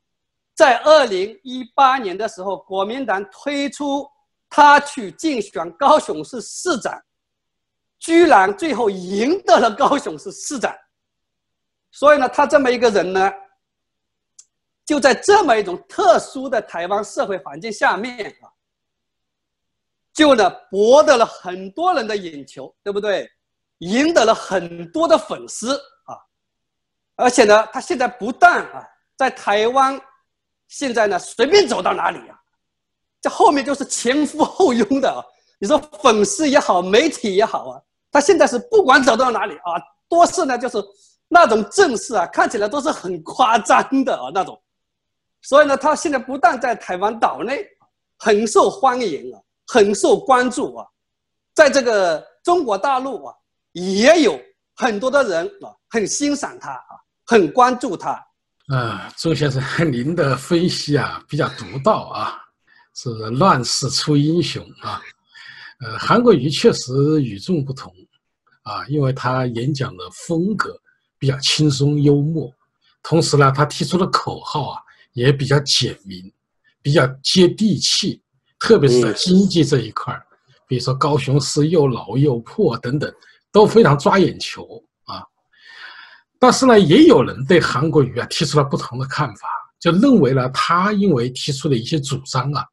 [0.55, 4.09] 在二零一八年的时候，国民党推出
[4.49, 7.01] 他去竞选高雄市市长。
[8.01, 10.73] 居然最后赢得了高雄市市长，
[11.91, 13.29] 所以呢，他这么一个人呢，
[14.85, 18.47] 就在这么一种特殊的台湾社会环境下面啊，
[20.13, 23.29] 就呢博得了很多人的眼球，对不对？
[23.79, 26.15] 赢得了很多的粉丝啊，
[27.17, 29.99] 而且呢，他现在不但啊在台湾，
[30.69, 32.38] 现在呢随便走到哪里啊，
[33.21, 35.23] 这后面就是前呼后拥的啊，
[35.59, 37.81] 你说粉丝也好，媒体也好啊。
[38.11, 39.77] 他现在是不管走到哪里啊，
[40.07, 40.83] 多是呢，就是
[41.27, 44.59] 那种阵势啊，看起来都是很夸张的啊那种，
[45.41, 47.63] 所以呢，他现在不但在台湾岛内
[48.17, 50.85] 很受欢迎啊，很受关注啊，
[51.53, 53.35] 在这个中国大陆啊，
[53.73, 54.39] 也有
[54.75, 58.11] 很多的人啊，很欣赏他啊，很关注他。
[58.73, 62.37] 啊，周先生，您的分析啊比较独到啊，
[63.01, 65.01] 是乱世出英雄啊。
[65.79, 66.91] 呃，韩国瑜确实
[67.23, 67.93] 与众不同
[68.63, 70.77] 啊，因为他演讲的风格
[71.17, 72.53] 比较轻松幽默，
[73.01, 74.81] 同时呢，他提出的口号啊
[75.13, 76.29] 也比较简明，
[76.81, 78.21] 比较接地气，
[78.59, 80.21] 特别是在经济这一块儿，
[80.67, 83.09] 比如说高雄市又老又破等等，
[83.49, 84.67] 都非常抓眼球
[85.05, 85.23] 啊。
[86.37, 89.47] 但是呢，也有人对韩国瑜啊提出了不同的看法，
[89.79, 92.65] 就认为呢，他因为提出的一些主张啊。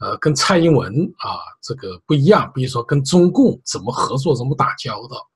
[0.00, 5.28] 呃，跟蔡英文啊这个不一样，比如说跟中共怎么合作、怎么打交道，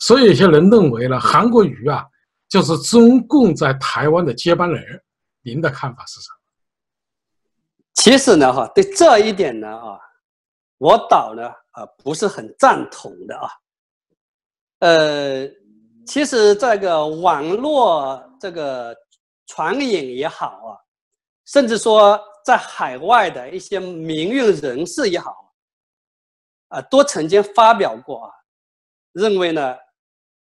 [0.00, 2.04] 所以有些人认为呢，韩国瑜啊
[2.48, 4.82] 就是中共在台湾的接班人。
[5.42, 6.36] 您的看法是什么？
[7.94, 10.00] 其实呢，哈，对这一点呢，啊，
[10.78, 13.48] 我倒呢，啊，不是很赞同的啊。
[14.80, 15.48] 呃，
[16.04, 18.92] 其实这个网络这个
[19.46, 20.74] 传言也好啊，
[21.46, 22.20] 甚至说。
[22.48, 25.52] 在海外的一些名誉人士也好，
[26.68, 28.32] 啊，都曾经发表过啊，
[29.12, 29.76] 认为呢，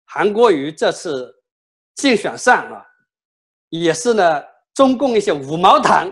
[0.06, 1.36] 韩国瑜这次
[1.96, 2.86] 竞选上啊，
[3.70, 4.44] 也是呢，
[4.76, 6.08] 中共一些五毛党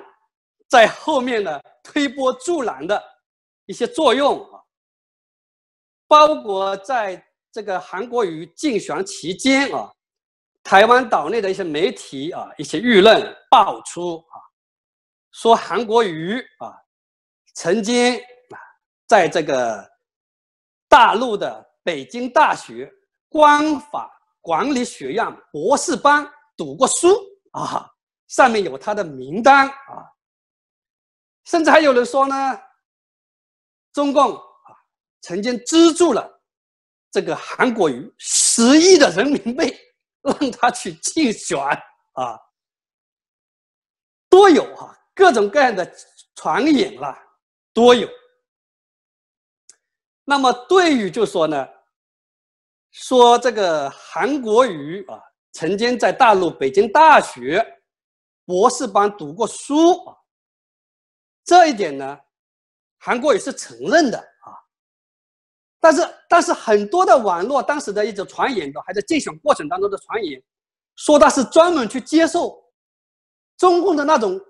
[0.67, 2.99] 在后面呢推波助澜的
[3.67, 4.59] 一些作用啊，
[6.07, 9.93] 包括在这个韩国瑜竞选期间啊，
[10.63, 14.41] 台湾岛内的一些媒体啊，一些舆论爆出啊。
[15.33, 16.71] 说韩国瑜啊，
[17.55, 18.55] 曾经啊，
[19.07, 19.91] 在这个
[20.87, 22.89] 大陆的北京大学
[23.29, 24.09] 官法
[24.41, 27.19] 管理学院博士班读过书
[27.51, 27.91] 啊，
[28.27, 30.05] 上面有他的名单啊，
[31.45, 32.61] 甚至还有人说呢，
[33.91, 34.77] 中共啊
[35.21, 36.41] 曾经资助了
[37.09, 39.75] 这个韩国瑜十亿的人民币，
[40.21, 41.59] 让他去竞选
[42.13, 42.39] 啊，
[44.29, 44.95] 都有哈。
[45.15, 45.89] 各种各样的
[46.35, 47.15] 传言啦，
[47.71, 48.09] 都有。
[50.23, 51.67] 那么对于就说呢，
[52.91, 55.21] 说这个韩国瑜啊，
[55.51, 57.63] 曾经在大陆北京大学
[58.43, 60.17] 博士班读过书啊，
[61.43, 62.19] 这一点呢，
[62.97, 64.49] 韩国瑜是承认的啊。
[65.79, 70.41] 但是，但是很多的网络当时的一种传言的，还在竞选过程当中的传言，
[70.95, 72.63] 说他是专门去接受
[73.57, 74.41] 中共的那种。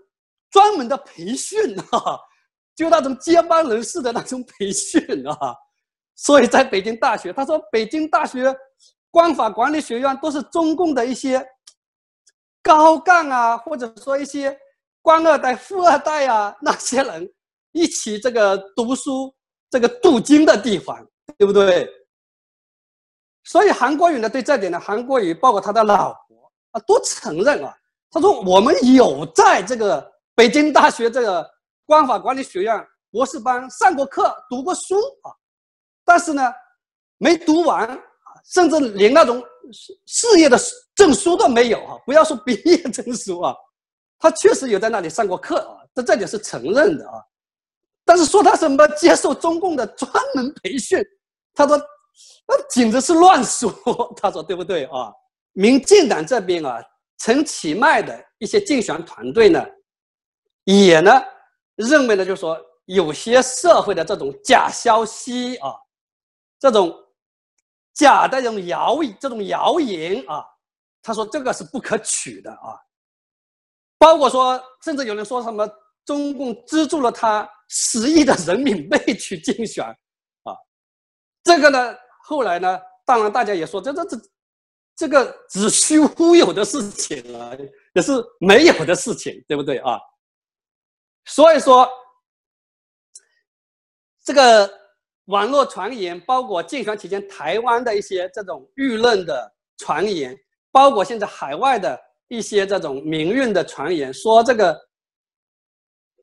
[0.54, 2.20] 专门的培训啊，
[2.78, 5.36] 就那种接班人士的那种培训啊，
[6.16, 8.56] 所以在北京大学，他说北京大学
[9.10, 11.44] 官法管理学院都是中共的一些
[12.62, 14.56] 高干啊，或者说一些
[15.02, 17.28] 官二代、富二代啊 那些人
[17.72, 19.34] 一起这个读书、
[19.72, 20.96] 这个镀金的地方，
[21.36, 21.90] 对不对？
[23.44, 27.76] 所以韩国瑜呢，对这点呢，韩国瑜包括他的老婆啊，都承认啊，
[28.12, 30.13] 他说我们有在这个。
[30.36, 31.48] 北京大学这个
[31.86, 35.30] 官法管理学院博士班上过课、读过书啊，
[36.04, 36.52] 但是呢，
[37.18, 38.00] 没读完，
[38.46, 39.40] 甚至连那种
[39.72, 40.58] 事事业的
[40.96, 41.98] 证书都没有啊！
[42.06, 43.56] 不要说毕业证书啊，
[44.18, 47.22] 他确实有在那里上过课啊，这这点是承认的啊。
[48.04, 51.00] 但是说他什么接受中共的专门培训，
[51.54, 51.78] 他说
[52.48, 53.72] 那简直是乱说，
[54.18, 55.14] 他说对不对啊？
[55.52, 56.82] 民进党这边啊，
[57.20, 59.64] 陈其迈的一些竞选团队呢。
[60.66, 61.12] 也呢，
[61.76, 65.76] 认为呢，就是说有些社会的这种假消息啊，
[66.60, 66.94] 这种
[67.94, 70.44] 假的这种谣这种谣言啊，
[71.02, 72.80] 他说这个是不可取的啊。
[73.98, 75.70] 包括说，甚至有人说什么
[76.06, 80.56] 中共资助了他十亿的人民币去竞选啊，
[81.44, 84.18] 这个呢，后来呢，当然大家也说这这这
[84.96, 87.52] 这个子虚乌有的事情啊，
[87.94, 89.98] 也是没有的事情，对不对啊？
[91.26, 91.90] 所以说，
[94.24, 94.70] 这个
[95.26, 100.38] 网络传言，包括竞选期间台湾的一些这种舆论的传言，
[100.72, 104.80] 包括现在海外的一些这种民运的传言，说这个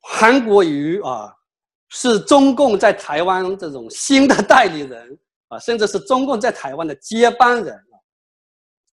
[0.03, 1.35] 韩国瑜啊
[1.89, 7.97] 是中共在台湾这种新的代理人啊，甚至是中共在台湾的接班人啊。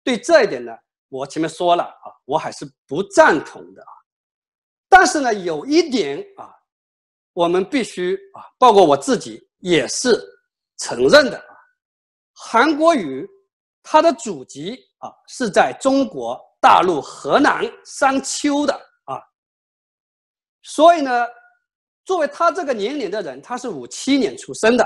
[0.03, 0.77] 对这一点呢，
[1.09, 3.93] 我前面说了啊，我还是不赞同的啊。
[5.03, 6.55] 但是呢，有一点啊，
[7.33, 10.17] 我们必须啊，包括我自己也是
[10.77, 11.57] 承认的啊。
[12.33, 13.29] 韩国瑜
[13.83, 18.73] 他的祖籍啊是在中国大陆河南商丘的
[19.07, 19.19] 啊，
[20.63, 21.27] 所以呢，
[22.05, 24.85] 作为他这个年龄的人，他是五七年出生的，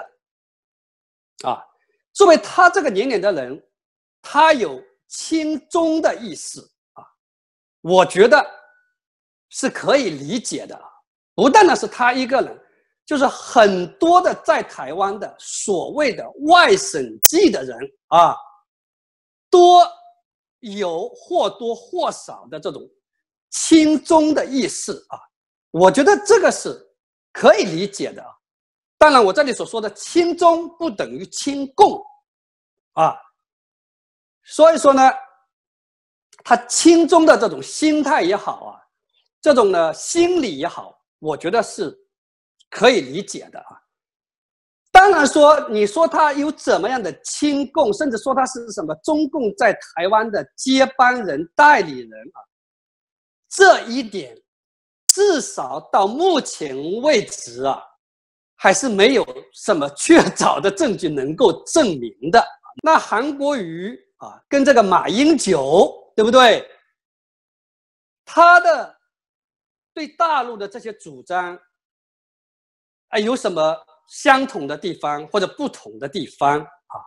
[1.44, 1.62] 啊，
[2.14, 3.62] 作为他这个年龄的人，
[4.22, 7.04] 他有亲中的意思啊，
[7.82, 8.42] 我觉得
[9.58, 10.78] 是可以理解的。
[11.34, 12.60] 不但呢是他一个人，
[13.06, 17.78] 就是很多的在台湾的所谓的外省籍的人
[18.08, 18.36] 啊，
[19.48, 19.90] 多
[20.60, 22.82] 有或多或少的这种
[23.50, 25.18] 亲中的意思啊。
[25.70, 26.78] 我觉得这个是
[27.32, 28.22] 可以理解的。
[28.98, 32.02] 当然，我这里所说的亲中不等于亲共
[32.92, 33.16] 啊。
[34.42, 35.10] 所以说呢，
[36.44, 38.85] 他亲中的这种心态也好啊，
[39.46, 41.00] 这种呢心理也好。
[41.20, 41.96] 我觉得是
[42.68, 43.78] 可以理解的啊。
[44.90, 52.38] 当然说，你说他有怎么样的亲共，甚至说他是什么中共在台湾的接班人、代理人啊，
[53.48, 54.36] 这一点
[55.06, 57.80] 至少到目前为止啊，
[58.56, 62.44] 还是没有什么确凿的证据能够证明的。
[62.82, 66.68] 那韩国瑜啊，跟这个马英九，对不对？
[68.24, 68.95] 他的。
[69.96, 71.58] 对大陆的这些主张，
[73.08, 73.74] 啊，有什么
[74.06, 77.00] 相同的地方或者不同的地方啊？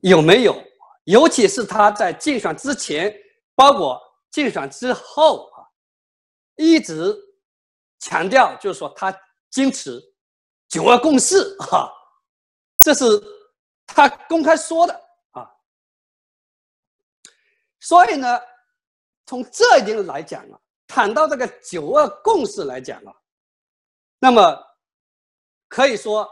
[0.00, 0.62] 有没有？
[1.04, 3.10] 尤其是他在竞选之前，
[3.54, 3.98] 包括
[4.30, 5.64] 竞选之后啊，
[6.56, 7.16] 一直
[7.98, 9.10] 强调，就是说他
[9.48, 9.98] 坚持
[10.68, 11.90] “九二共识”哈，
[12.80, 13.04] 这是
[13.86, 14.94] 他公开说的
[15.30, 15.50] 啊。
[17.80, 18.38] 所以呢，
[19.24, 20.60] 从这一点来讲啊。
[20.90, 23.14] 谈到这个九二共识来讲啊，
[24.18, 24.60] 那么
[25.68, 26.28] 可以说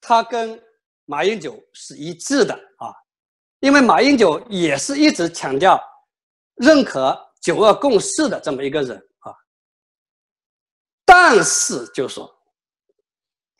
[0.00, 0.60] 他跟
[1.04, 2.92] 马英九是一致的啊，
[3.60, 5.80] 因为马英九也是一直强调
[6.56, 9.32] 认可九二共识的这么一个人啊。
[11.04, 12.28] 但是就说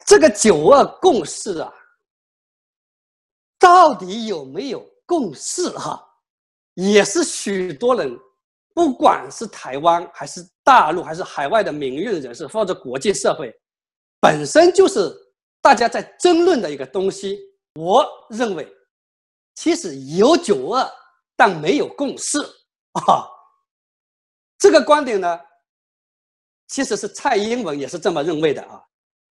[0.05, 1.73] 这个九二共识啊，
[3.61, 6.05] 到底有没有共识哈，
[6.75, 8.19] 也是许多人。
[8.75, 13.55] 不管是台湾还是大陆，还是海外的民运人士或者国际社会，
[14.21, 15.13] 本身就是
[15.61, 17.39] 大家在争论的一个东西。
[17.75, 18.71] 我认为，
[19.55, 20.87] 其实有九二，
[21.37, 23.29] 但没有共识啊。
[24.59, 25.41] 这个观点呢，
[26.69, 28.83] 其实是蔡英文也是这么认为的啊。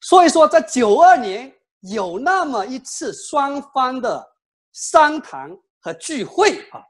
[0.03, 4.25] 所以说，在九二年有那么一次双方的
[4.73, 6.81] 商谈和聚会啊。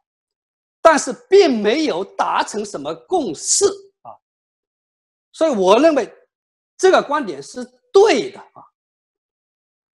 [0.90, 3.66] 但是并没有达成什么共识
[4.00, 4.16] 啊，
[5.32, 6.10] 所以我认为
[6.78, 7.62] 这个观点是
[7.92, 8.64] 对的啊。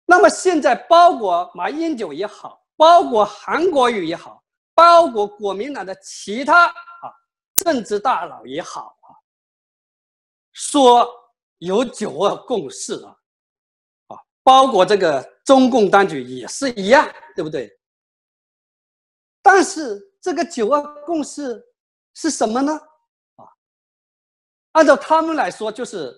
[0.03, 6.73] 那么现在，包括马英九也好，包括韩国瑜也好，包括国民党的其他啊
[7.55, 9.13] 政治大佬也好啊，
[10.53, 11.07] 说
[11.59, 13.15] 有九二共识啊，
[14.07, 17.79] 啊，包括这个中共当局也是一样，对不对？
[19.43, 20.08] 但是。
[20.21, 21.63] 这个九二共识
[22.13, 22.73] 是什么呢？
[23.35, 23.45] 啊，
[24.73, 26.13] 按照他们来说，就是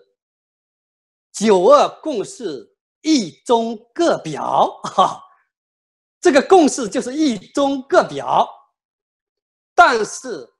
[1.32, 5.22] 九二共识一中各表，哈，
[6.20, 8.49] 这个共识就是一中各表。
[9.76, 10.52] 但是，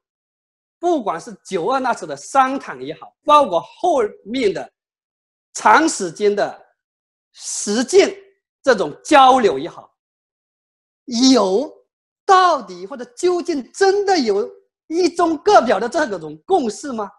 [0.80, 4.72] 不管是九二那次的商谈也好，包括后面的
[5.54, 6.76] 长时间的
[7.34, 8.16] 实践
[8.62, 9.96] 这种交流也好，
[11.34, 11.81] 有。
[12.32, 14.50] 到底或者究竟真的有
[14.88, 17.12] 一中各表的这个种共识吗？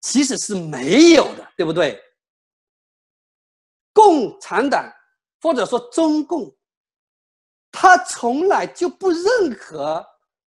[0.00, 1.96] 其实是没有的，对不对？
[3.92, 4.92] 共产党
[5.40, 6.52] 或者说中共，
[7.70, 10.04] 他从来就不认可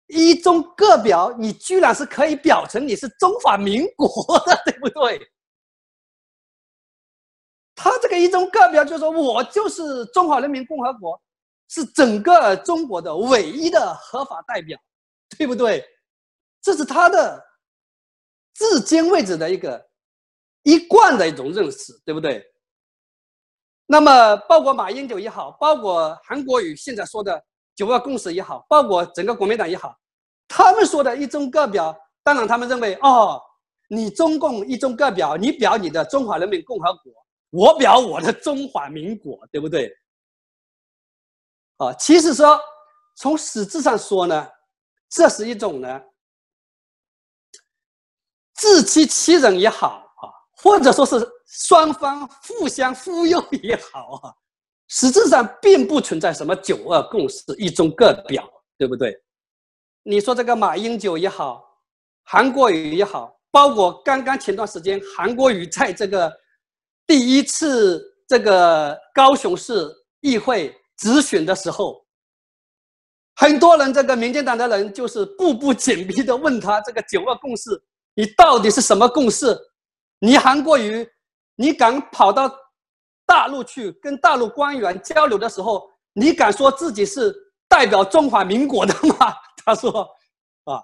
[0.07, 4.09] 一中各表，你居然是可以表成你是中华民国
[4.47, 5.21] 的，对不对？
[7.75, 11.21] 他这个一中各表就说我就是中华人民共和国。
[11.69, 14.79] 是整个中国的唯一的合法代表，
[15.37, 15.85] 对不对？
[16.63, 17.43] 这是他的
[18.55, 19.89] 至今为止的一个
[20.63, 22.45] 一贯的一种认识，对不对？
[23.87, 27.41] 那么，包括马英九也好，包括韩国瑜现在说的
[27.77, 29.97] 九二共识也好，包括整个国民党也好，
[30.49, 33.41] 他们说的一中各表，当然他们认为，哦，
[33.89, 37.13] 你中共一中各表，你表你的中华人民共和国，
[37.51, 39.93] 我表我的中华民国，对不对？
[41.77, 42.59] 啊，其实说
[43.17, 44.49] 从实质上说呢，
[45.09, 46.01] 这是一种呢
[48.55, 50.25] 自欺欺人也好啊，
[50.57, 54.35] 或者说是双方互相忽悠也好啊，
[54.89, 58.49] 实质上并不存在什么九二共识、一中各表，
[58.79, 59.15] 对不对？
[60.03, 61.63] 你说这个马英九也好，
[62.25, 66.33] 韩国瑜也好，包括刚刚前段时间韩国瑜在这个
[67.07, 72.05] 第一次这个高雄市议会直选的时候，
[73.35, 77.71] 很多人这个民进党的人就是步步紧逼的问他这个九二共识，
[78.15, 79.57] 你到底是什么共识？
[80.19, 81.07] 你韩国瑜，
[81.57, 82.51] 你敢跑到
[83.27, 87.35] 大陆去跟大陆官员交流的时候，你敢说自己是
[87.69, 89.35] 代表中华民国的吗？
[89.63, 90.09] 他说，
[90.65, 90.81] 啊，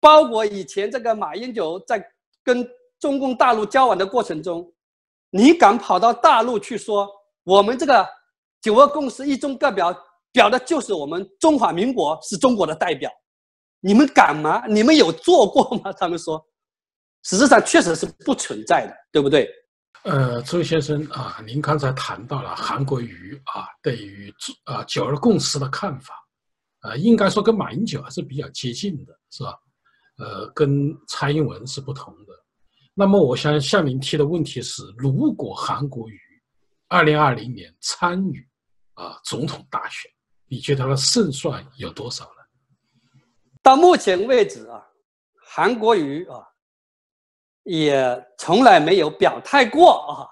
[0.00, 2.04] 包括以前这个马英九在
[2.42, 2.68] 跟
[2.98, 4.72] 中共大陆交往的过程中，
[5.30, 7.08] 你敢跑到大陆去说
[7.44, 8.08] 我们这个
[8.60, 9.96] 九二共识一中各表
[10.32, 13.10] 表的就是我们中华民国是中国的代表，
[13.80, 14.66] 你们敢吗？
[14.66, 15.92] 你们有做过吗？
[15.98, 16.44] 他们说。
[17.22, 19.46] 实质上确实是不存在的，对不对？
[20.04, 24.32] 呃，周先生啊，您刚才谈到了韩国瑜啊对于
[24.64, 26.14] 啊九二共识的看法，
[26.80, 29.54] 啊，应该说跟马英九还是比较接近的，是吧？
[30.16, 32.32] 呃，跟蔡英文是不同的。
[32.94, 36.18] 那么，我想向您提的问题是：如果韩国瑜
[36.88, 38.48] 二零二零年参与
[39.00, 40.10] 啊总统大选，
[40.46, 43.20] 你觉得他的胜算有多少呢？
[43.62, 44.86] 到目前为止啊，
[45.44, 46.46] 韩国瑜啊。
[47.64, 50.26] 也从来没有表态过啊，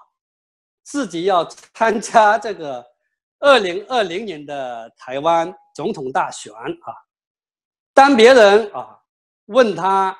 [0.81, 2.83] 自己要参加这个
[3.37, 6.89] 二零二零年的台湾总统大选啊。
[7.93, 8.99] 当别人啊
[9.45, 10.17] 问他，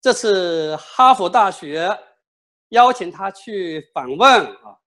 [0.00, 1.98] 这次哈佛大学
[2.68, 4.78] 邀请他去访问啊，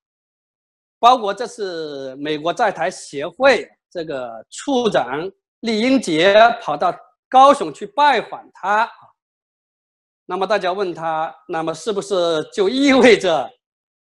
[0.99, 5.29] 包括这次美国在台协会这个处长
[5.61, 6.95] 李英杰跑到
[7.29, 8.89] 高雄去拜访他。
[10.25, 13.49] 那么大家问他，那么是不是就意味着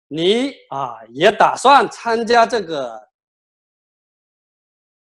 [0.08, 3.00] 你啊也打算参加这个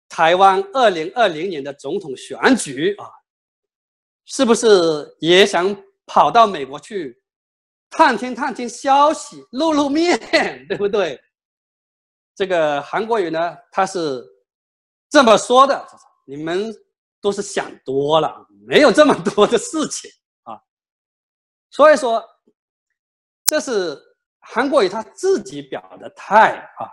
[0.08, 3.06] 台湾二零二零年的总统选举啊？
[4.26, 5.76] 是不是也想
[6.06, 7.20] 跑到美国去
[7.90, 10.20] 探听探听消息、露露面，
[10.70, 11.20] 对不对？
[12.40, 14.26] 这个韩国瑜呢，他是
[15.10, 15.86] 这么说的：
[16.26, 16.74] 你们
[17.20, 20.10] 都是想多了，没有这么多的事情
[20.44, 20.58] 啊。
[21.70, 22.24] 所以说，
[23.44, 24.02] 这是
[24.40, 26.88] 韩国瑜他自己表的态啊。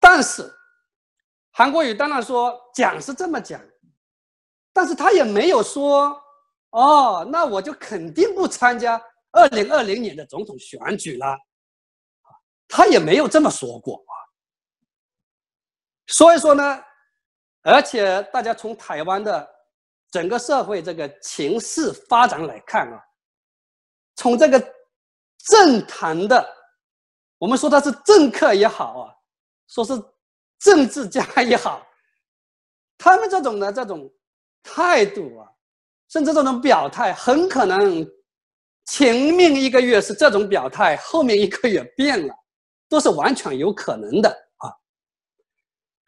[0.00, 0.50] 但是，
[1.50, 3.60] 韩国瑜当然说讲是这么讲，
[4.72, 6.18] 但是他也没有说
[6.70, 8.98] 哦，那我就肯定不参加
[9.32, 11.36] 二零二零年的总统选举了，
[12.66, 14.21] 他也没有这么说过啊。
[16.06, 16.82] 所以说呢，
[17.62, 19.48] 而且大家从台湾的
[20.10, 23.02] 整个社会这个情势发展来看啊。
[24.16, 24.60] 从这个
[25.38, 26.46] 政坛的，
[27.38, 29.14] 我们说他是政客也好啊，
[29.68, 29.92] 说是
[30.58, 31.84] 政治家也好，
[32.98, 34.08] 他们这种的这种
[34.62, 35.48] 态度啊，
[36.08, 38.06] 甚至这种表态，很可能
[38.84, 42.34] 前面一个月是这种表态，后面一个月变了，
[42.88, 44.36] 都是完全有可能的。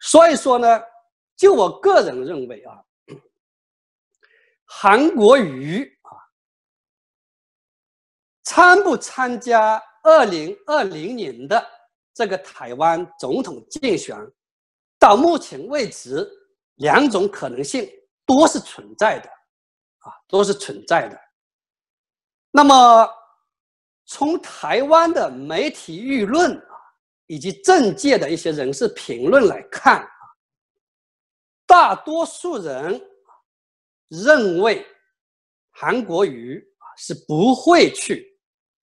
[0.05, 0.67] 所以说呢，
[1.35, 2.77] 就我个人认为啊，
[4.63, 6.13] 韩国瑜啊。
[8.43, 11.65] 参不参加二零二零年的
[12.13, 14.15] 这个台湾总统竞选，
[14.99, 16.29] 到目前为止，
[16.75, 17.89] 两种可能性
[18.27, 21.19] 都是存在的，啊，都是存在的。
[22.51, 23.09] 那么，
[24.05, 26.74] 从台湾的媒体舆论啊，
[27.27, 30.09] 以及政界的一些人士评论来看啊，
[31.65, 33.01] 大多数人
[34.09, 34.85] 认为
[35.71, 38.33] 韩国瑜啊是不会去。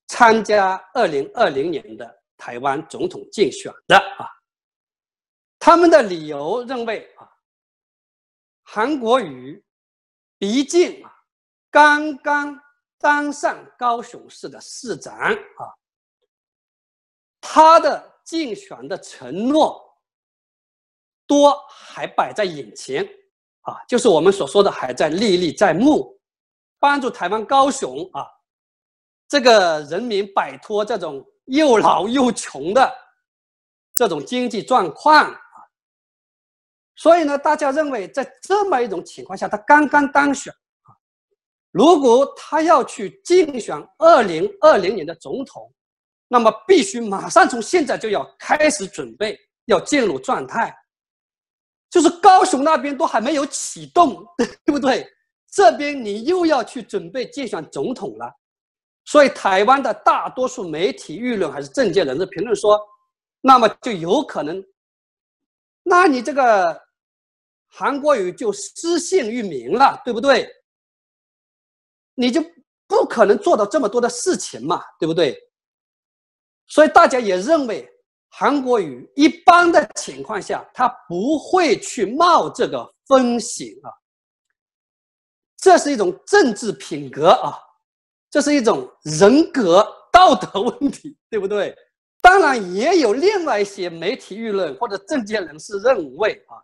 [0.09, 4.29] 参加二零二零年的台湾总统竞选的啊，
[5.59, 7.27] 他们的理由认为啊，
[8.63, 9.65] 韩国瑜
[10.37, 11.11] 毕竟啊
[11.71, 12.61] 刚刚
[12.99, 15.65] 当上高雄市的市长啊，
[17.41, 19.79] 他的竞选的承诺
[21.27, 23.07] 多还摆在眼前。
[23.61, 26.19] 啊，就是我们所说的还在历历在目，
[26.81, 28.27] 帮助台湾高雄啊。
[29.29, 32.93] 这个人民摆脱这种又老又穷的
[33.95, 35.37] 这种经济状况啊，
[36.97, 40.91] 所以呢，大家认为在这么一种情况下，他刚刚当选啊，
[41.71, 45.73] 如果他要去竞选二零二零年的总统，
[46.33, 50.75] 那么必须马上从现在就要开始准备，要进入状态，
[51.91, 54.27] 就是高雄那边都还没有启动，
[54.65, 55.07] 对不对？
[55.51, 58.35] 这边你又要去准备竞选总统了。
[59.05, 62.81] 所以，台湾的大多数媒体舆论还是政界人士评论说，
[63.43, 64.65] 那么就有可能，
[65.83, 66.81] 那你这个
[67.69, 70.49] 韩国瑜就失信于民了，对不对？
[72.15, 72.43] 你就
[72.87, 75.39] 不可能做到这么多的事情嘛，对不对？
[76.73, 77.87] 所以大家也认为
[78.31, 83.93] 韩国瑜一般的情况下，他不会去冒这个风险啊。
[85.59, 87.59] 这是一种政治品格啊，
[88.31, 91.77] 这是一种人格道德问题， 对不对？
[92.23, 96.57] 当然，也有另外一些媒体舆论或者政界人士认为啊，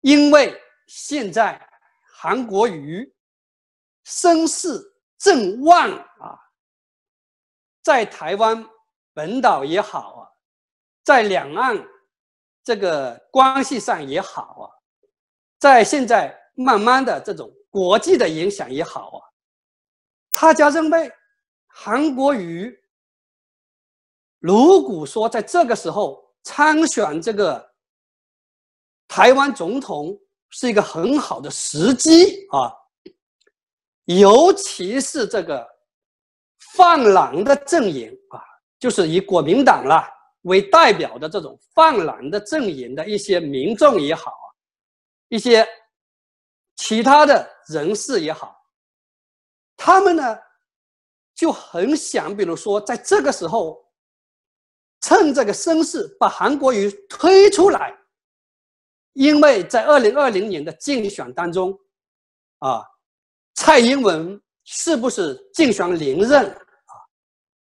[0.00, 1.60] 因为现在
[2.14, 3.14] 韩国瑜
[4.04, 4.80] 声势
[5.18, 6.40] 正旺啊，
[7.82, 8.64] 在台湾
[9.12, 10.22] 本岛也好啊，
[11.04, 11.76] 在两岸
[12.62, 14.64] 这个关系上也好啊，
[15.58, 16.36] 在现在。
[16.60, 19.22] 慢慢的，这种国际的影响也好啊，
[20.32, 21.08] 大家认为
[21.68, 22.76] 韩国瑜
[24.40, 27.64] 如果说在这个时候参选这个
[29.06, 30.18] 台湾总统
[30.50, 32.74] 是一个很好的时机啊，
[34.06, 35.64] 尤其是这个
[36.74, 38.40] 泛蓝的阵营啊，
[38.78, 40.08] 就是以国民党啦
[40.42, 44.46] 为代表的这种泛蓝的阵营的一些民众也好啊，
[45.28, 45.66] 一些。
[46.80, 48.56] 其他的人士也好，
[49.76, 50.38] 他们呢
[51.34, 53.84] 就很想，比如说在这个时候，
[55.00, 57.92] 趁这个声势把韩国瑜推出来，
[59.14, 61.76] 因为在二零二零年的竞选当中，
[62.60, 62.86] 啊，
[63.56, 64.40] 蔡英文
[64.70, 66.92] 是不是竞选连任啊？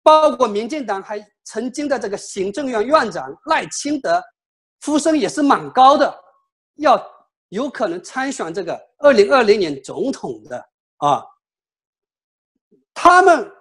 [0.03, 4.21] 包括民进党还曾经的这个行政院院长赖清德，
[4.85, 6.13] 呼声也是蛮高的，
[6.75, 7.19] 要。
[7.49, 11.25] 有可能参选这个二零二零年总统的啊，
[12.93, 13.51] 他们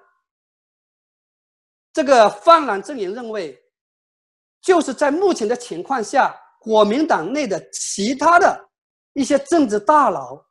[1.91, 3.59] 这个泛蓝阵营认为，
[4.61, 8.69] 就是在目前的情况下，国民党内的其他的
[9.15, 10.45] 一些政治大佬，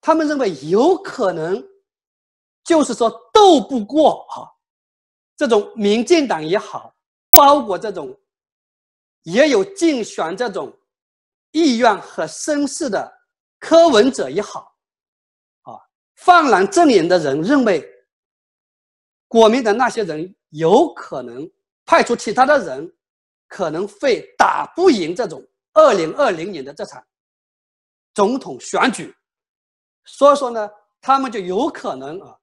[0.00, 1.62] 他们认为有可能，
[2.68, 4.44] 就是说斗不过啊，
[5.36, 6.94] 这种民进党也好，
[7.30, 8.14] 包括这种
[9.22, 10.72] 也有竞选这种。
[11.52, 13.10] 意愿和声势的
[13.58, 14.76] 柯文哲也好，
[15.62, 15.80] 啊，
[16.16, 17.82] 泛蓝阵营的人认为，
[19.26, 21.50] 国民的那些人有可能
[21.86, 22.94] 派出其他的人，
[23.48, 25.42] 可能会打不赢这种
[25.72, 27.02] 二零二零年的这场
[28.12, 29.16] 总统选举，
[30.04, 30.68] 所以说呢，
[31.00, 32.37] 他们就有可能啊，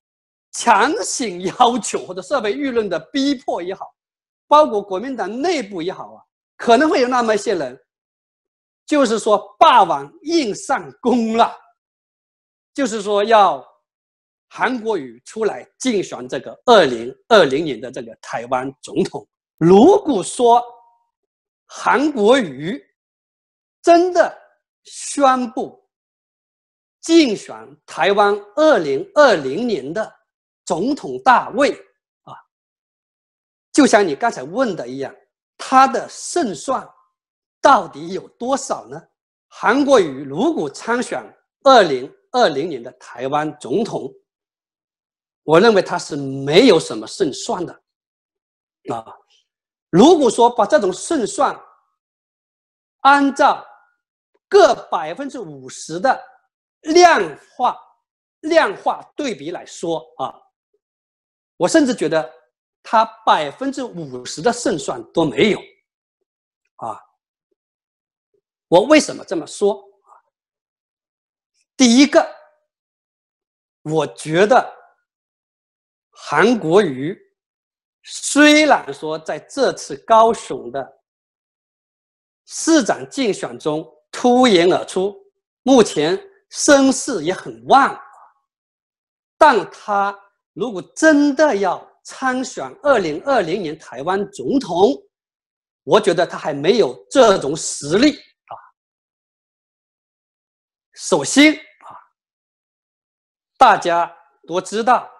[0.57, 3.93] 强行要求或者社会舆论的逼迫也好，
[4.47, 6.23] 包括国民党内部也好啊，
[6.55, 7.77] 可能会有那么一些人。
[8.85, 11.51] 就是说，霸王硬上弓了，
[12.73, 13.65] 就是说要
[14.47, 19.27] 韩国瑜出来竞选这个二零二零年的这个台湾总统。
[19.57, 20.63] 如果说
[21.65, 22.81] 韩国瑜
[23.81, 24.37] 真的
[24.83, 25.83] 宣布
[27.01, 30.14] 竞选台湾二零二零年的
[30.65, 31.71] 总统大卫
[32.23, 32.33] 啊，
[33.71, 35.15] 就像你刚才问的一样，
[35.57, 36.87] 他的胜算。
[37.61, 39.01] 到底有多少呢？
[39.47, 41.23] 韩国瑜如果参选
[41.63, 44.13] 二零二零年的台湾总统，
[45.41, 47.73] 我认为他是没有什么胜算的。
[48.93, 49.03] 啊，
[49.89, 51.59] 如果说把这种胜算
[52.99, 53.65] 按照
[54.47, 56.23] 各百分之五十的
[56.81, 57.19] 量
[57.55, 57.75] 化
[58.41, 60.39] 量化对比来说啊，
[61.57, 62.33] 我甚至觉得
[62.83, 65.59] 他百分之五十的胜算都没有。
[66.77, 67.01] 啊。
[68.67, 69.83] 我为什么这么说
[71.77, 72.25] 第一个，
[73.83, 74.73] 我觉得
[76.09, 77.15] 韩国瑜
[78.03, 81.01] 虽然说在这次高雄的
[82.45, 85.15] 市长竞选中脱颖而出，
[85.63, 87.99] 目前声势也很旺，
[89.37, 90.17] 但他
[90.55, 94.93] 如果真的要参选二零二零年台湾总统，
[95.83, 98.55] 我觉得他还没有这种实力啊。
[100.93, 101.91] 首先啊，
[103.57, 104.09] 大家
[104.47, 105.11] 都知道，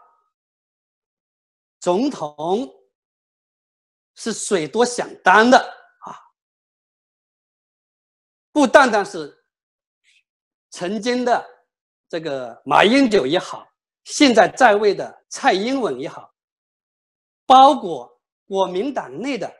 [1.82, 2.74] 总统
[4.16, 6.16] 是水多想当的啊，
[8.54, 9.46] 不单单是
[10.70, 11.46] 曾经的
[12.08, 13.68] 这个马英九也好，
[14.06, 16.34] 现在在位的蔡英文也好，
[17.46, 19.52] 包括国民党内的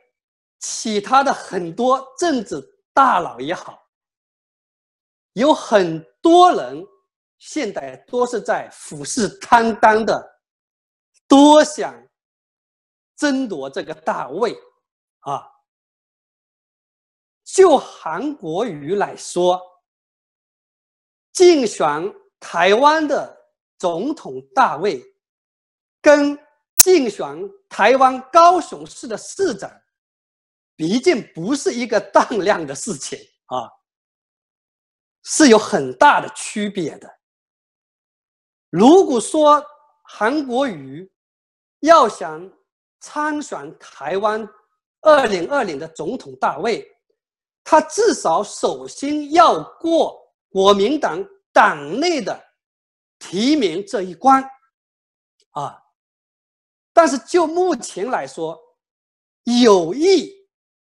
[0.60, 2.60] 其他的很多政治
[2.94, 3.78] 大佬也好。
[5.32, 6.82] 有很多人
[7.38, 10.40] 现在都是在虎视眈眈的，
[11.28, 11.94] 多想
[13.16, 14.56] 争夺这个大位
[15.20, 15.46] 啊。
[17.44, 19.60] 就韩国瑜来说，
[21.32, 23.36] 竞选台湾的
[23.78, 25.02] 总统大位，
[26.00, 26.38] 跟
[26.78, 27.26] 竞选
[27.68, 29.70] 台湾高雄市的市长，
[30.76, 33.70] 毕竟不是一个当量的事情啊，
[35.24, 37.10] 是有很大的区别的。
[38.70, 39.64] 如果说
[40.02, 41.10] 韩国瑜
[41.80, 42.50] 要想
[43.00, 44.48] 参选台湾
[45.00, 46.86] 二零二零的总统大位，
[47.64, 52.44] 他至少首先要过国民党党内的
[53.28, 54.40] 提名这一关，
[55.50, 55.82] 啊，
[56.92, 58.56] 但是就目前来说，
[59.62, 60.32] 有意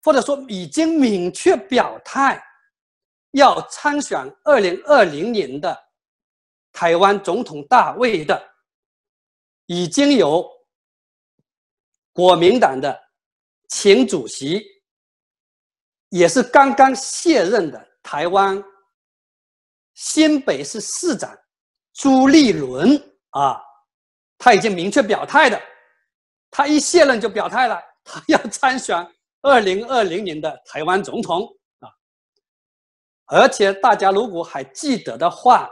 [0.03, 2.43] 或者说已经明确表态
[3.31, 5.75] 要参选二零二零年的
[6.73, 8.55] 台湾总统大位的，
[9.65, 10.47] 已经有
[12.13, 13.01] 国民党的
[13.69, 14.63] 前主席。
[16.11, 18.63] 也是刚刚卸任的台湾
[19.95, 21.37] 新北市市长
[21.97, 22.95] 朱立伦
[23.31, 23.59] 啊，
[24.37, 25.59] 他已经明确表态的，
[26.51, 28.97] 他一卸任就表态了，他要参选
[29.41, 31.49] 二零二零年的台湾总统
[31.81, 31.89] 啊。
[33.25, 35.71] 而且大家如果还记得的话，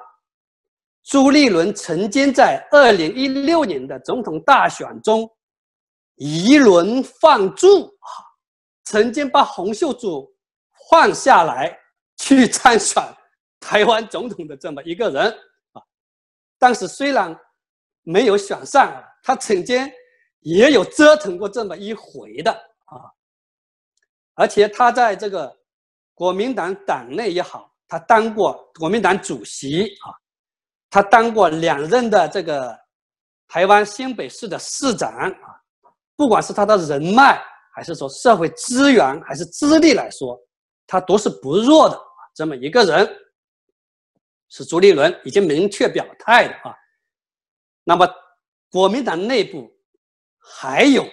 [1.02, 5.30] 朱立伦曾经在二零一六年的总统大选中
[6.14, 8.08] 一轮放柱啊。
[8.84, 10.34] 曾经把洪秀柱
[10.70, 11.78] 换下来
[12.16, 13.02] 去参选
[13.60, 15.34] 台湾总统的这么一个人
[16.64, 17.38] 但是虽然
[18.04, 18.90] 没有选上，
[19.22, 19.86] 他曾经
[20.40, 23.04] 也有折腾过这么一回的啊，
[24.32, 25.54] 而且他在这个
[26.14, 30.08] 国民党党内也好，他当过国民党主席啊，
[30.88, 32.74] 他当过两任的这个
[33.46, 35.60] 台湾新北市的市长啊，
[36.16, 37.38] 不管是他的人脉。
[37.76, 40.40] 还是说社会资源还是资历来说，
[40.86, 42.00] 他都是不弱的
[42.32, 43.06] 这么一个人，
[44.56, 46.72] 是朱立伦已经明确表态的啊。
[47.82, 48.08] 那么
[48.70, 49.68] 国民党内部
[50.38, 51.04] 还有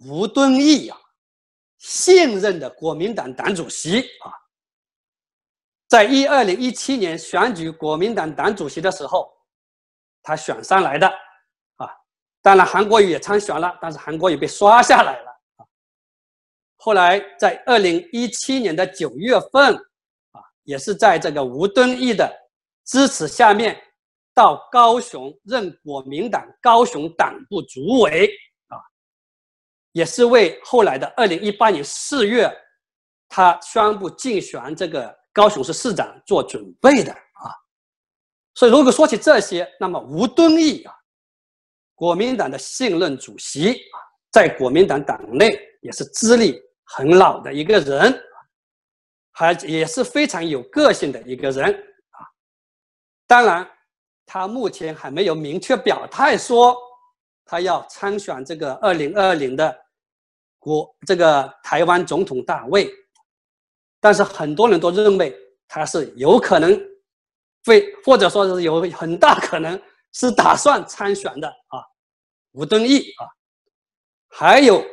[0.00, 0.98] 吴敦义啊，
[1.78, 4.28] 现任的国民党党主席啊，
[5.88, 9.32] 在一二零一七年选举国民党党主席的时候，
[10.22, 11.08] 他选上来的
[11.76, 11.88] 啊。
[12.42, 15.64] 当然韩国瑜也参选了，但是韩国瑜被刷下来了啊。
[16.76, 19.82] 后来在二零一七年的九月份，
[20.68, 22.30] 也是在这个吴敦义的
[22.84, 23.74] 支持下面，
[24.34, 28.28] 到高雄任国民党高雄党部主委，
[28.66, 28.76] 啊，
[29.92, 32.54] 也是为后来的二零一八年四月，
[33.30, 37.48] 他宣布竞选这个高雄市市长做准备的啊。
[38.54, 40.92] 所以如果说起这些，那么吴敦义啊，
[41.94, 43.96] 国民党的信任主席啊，
[44.30, 46.60] 在国民党党内也是资历。
[46.90, 48.18] 很老的一个人，
[49.38, 51.72] 还也是非常有个性的一个人
[52.10, 52.26] 啊。
[53.24, 53.70] 当然，
[54.26, 56.76] 他目前还没有明确表态说
[57.44, 59.72] 他要参选这个二零二零的
[60.58, 62.92] 国这个台湾总统大位，
[64.00, 65.32] 但是很多人都认为
[65.68, 66.76] 他是有可能
[67.64, 69.80] 会，或者说是有很大可能
[70.14, 71.78] 是打算参选的啊。
[72.54, 73.22] 吴敦义啊，
[74.30, 74.84] 还有。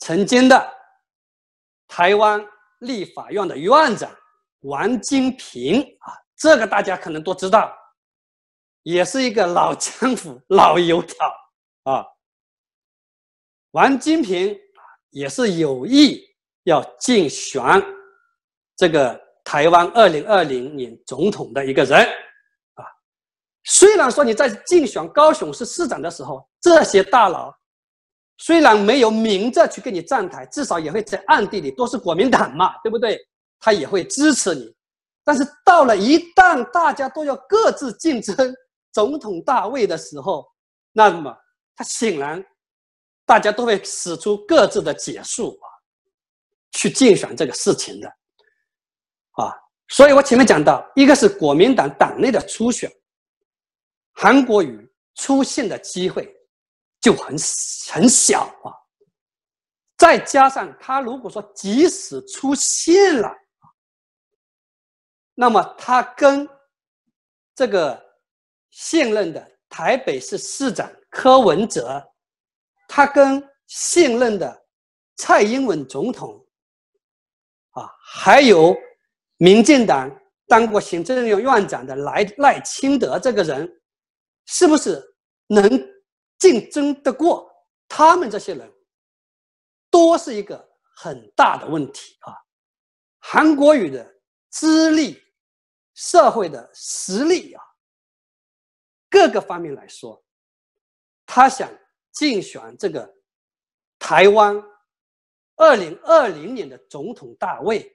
[0.00, 0.72] 曾经的
[1.88, 2.44] 台湾
[2.80, 4.10] 立法院的院长
[4.60, 7.74] 王金平啊，这个大家可能都知道，
[8.82, 11.16] 也是一个老江湖、老油条
[11.84, 12.04] 啊。
[13.72, 14.58] 王金平
[15.10, 16.22] 也是有意
[16.64, 17.62] 要竞选
[18.76, 21.98] 这个台湾二零二零年总统的一个人
[22.74, 22.84] 啊。
[23.64, 27.54] 虽然说你在竞选高雄市市长的时候，这些大佬。
[28.38, 33.18] 虽然没有明着去跟你站台，至少也会在暗地里都是国民党嘛， 对不对？
[33.60, 34.74] 他也会支持你。
[35.22, 38.36] 但是到了一旦大家都要各自竞争
[38.92, 40.46] 总统大位的时候，
[40.92, 41.34] 那么
[41.74, 42.44] 他显然
[43.24, 45.66] 大家都会使出各自的解数啊，
[46.72, 48.08] 去竞选这个事情的
[49.32, 49.54] 啊。
[49.88, 52.90] 所以我前面讲到，一个是国民党党内的初选，
[54.12, 56.30] 韩国瑜出现的机会。
[57.04, 57.36] 就很
[57.92, 58.72] 很小啊，
[59.98, 63.30] 再加上他如果说即使出现了，
[65.34, 66.48] 那么他跟
[67.54, 68.02] 这个
[68.70, 72.02] 现任的台北市市长柯文哲，
[72.88, 74.64] 他跟现任的
[75.16, 76.42] 蔡英文总统，
[77.72, 78.74] 啊，还有
[79.36, 80.10] 民进党
[80.46, 83.70] 当过行政院院长的赖赖清德这个人，
[84.46, 85.04] 是不是
[85.48, 85.93] 能？
[86.44, 87.50] 竞争得过
[87.88, 88.70] 他们这些人，
[89.88, 90.62] 多是一个
[90.94, 92.36] 很大的问题啊！
[93.18, 94.14] 韩国语的
[94.50, 95.18] 资历、
[95.94, 97.64] 社会的实力啊，
[99.08, 100.22] 各个方面来说，
[101.24, 101.72] 他想
[102.12, 103.10] 竞选这个
[103.98, 104.62] 台湾
[105.56, 107.90] 二零二零年的总统大位，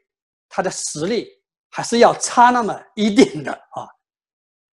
[0.47, 1.39] 他的实力
[1.69, 3.85] 还是要差那么一点的啊。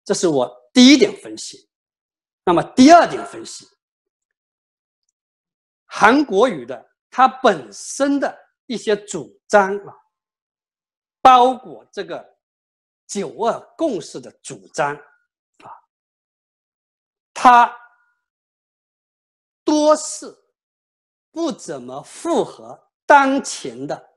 [0.04, 1.70] 这是我第一点分析。
[2.44, 3.68] 那么第二点分析，
[5.86, 8.36] 韩国瑜的他本身的
[8.66, 9.94] 一些主张啊，
[11.20, 12.36] 包括这个
[13.06, 15.70] 九二共识的主张啊，
[17.32, 17.72] 他
[19.62, 20.36] 多是
[21.30, 24.16] 不怎么符合当前的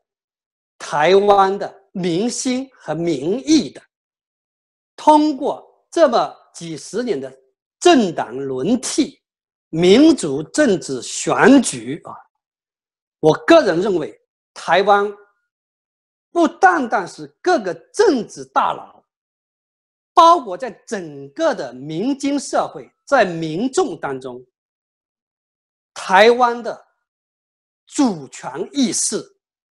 [0.79, 3.79] 台湾的民心和民意的，
[4.95, 7.44] 通过这么几十年的。
[7.85, 9.21] 政党轮替、
[9.69, 12.17] 民主政治选举啊，
[13.19, 14.19] 我个人认为，
[14.55, 15.15] 台湾
[16.31, 19.05] 不单单是各个政治大佬，
[20.15, 24.43] 包括在整个的民间社会，在民众当中，
[25.93, 26.87] 台湾的
[27.85, 29.19] 主权意识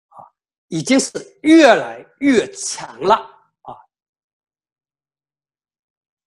[0.08, 0.20] 啊，
[0.68, 1.10] 已经是
[1.44, 3.72] 越来越强了啊。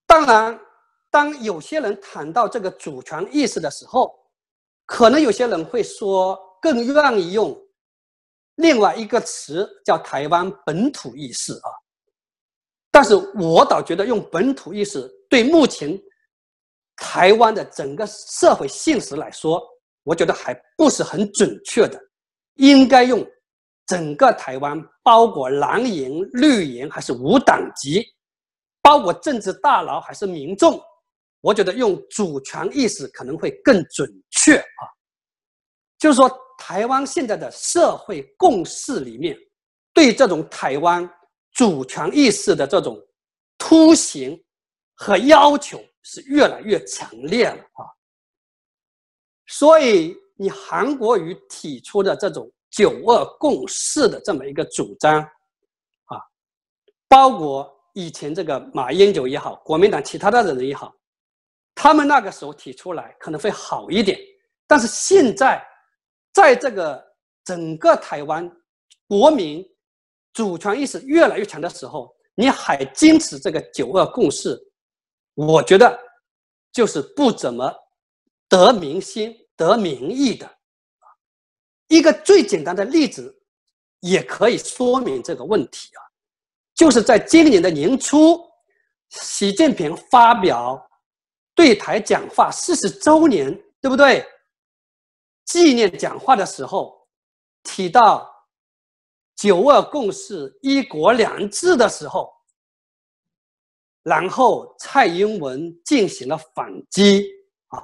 [0.07, 0.64] 当然。
[1.15, 4.13] 当有些人谈到这个主权意识的时候，
[4.85, 7.57] 可能有些人会说，更愿意用
[8.55, 11.71] 另外一个词叫台湾本土意识啊。
[12.91, 15.97] 但是我倒觉得用本土意识对目前
[16.97, 19.63] 台湾的整个社会现实来说，
[20.03, 21.97] 我觉得还不是很准确的，
[22.55, 23.25] 应该用
[23.85, 28.05] 整个台湾，包括蓝营、绿营还是无党籍，
[28.81, 30.77] 包括政治大佬还是民众。
[31.45, 34.81] 我觉得用主权意识可能会更准确啊，
[35.99, 36.27] 就是说，
[36.57, 39.37] 台湾现在的社会共识里面，
[39.93, 41.07] 对这种台湾
[41.51, 42.99] 主权意识的这种
[43.59, 44.35] 凸显
[44.95, 47.85] 和要求是越来越强烈了啊。
[49.45, 56.17] 所以，你韩国瑜提出的这种九二共识的这么一个主张啊，
[57.07, 60.91] 包括以前这个马英九也好，国民党其他的人也好。
[61.75, 64.17] 他们那个时候提出来可能会好一点，
[64.65, 65.61] 但是现在，
[66.33, 67.05] 在这个
[67.43, 68.49] 整个台湾
[69.07, 69.63] 国民
[70.31, 74.57] 主权意识越来越强的时候，你还坚持这个九二共识，
[75.33, 75.99] 我觉得
[76.71, 77.71] 就是不怎么
[78.47, 80.49] 得民心、得民意的。
[81.89, 83.37] 一个最简单的例子
[83.99, 86.01] 也可以说明这个问题啊，
[86.73, 88.39] 就是在今年的年初，
[89.09, 90.81] 习近平发表。
[91.55, 93.51] 对台讲话四十周年，
[93.81, 94.23] 对不对？
[95.45, 97.07] 纪念讲话的时候
[97.63, 98.29] 提到
[99.37, 102.33] “九二共识”“一国两制”的时候，
[104.03, 107.29] 然后蔡英文进行了反击
[107.67, 107.79] 啊，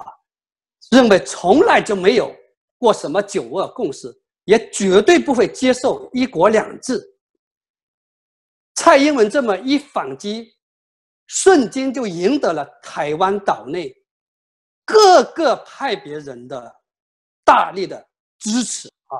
[0.90, 2.34] 认为从来就没有
[2.78, 4.12] 过什么“九二共识”，
[4.44, 7.00] 也绝对不会接受“一国两制”。
[8.74, 10.52] 蔡英文这么一反击。
[11.34, 13.90] 瞬间就赢得了台湾岛内
[14.84, 16.70] 各个派别人的
[17.42, 18.06] 大力的
[18.38, 19.16] 支持啊！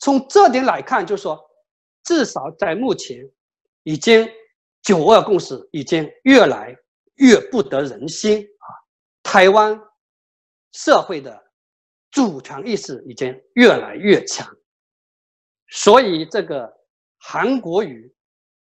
[0.00, 1.40] 从这点来看，就是说，
[2.02, 3.24] 至少在目前，
[3.84, 4.28] 已经
[4.82, 6.76] 九二共识已经越来
[7.14, 8.66] 越不得人心啊！
[9.22, 9.80] 台湾
[10.72, 11.40] 社会的
[12.10, 14.52] 主权意识已经越来越强，
[15.68, 16.68] 所以这个
[17.18, 18.12] 韩国瑜。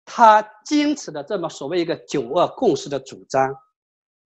[0.05, 3.55] 他坚持的这么所谓一个“九二共识”的主张，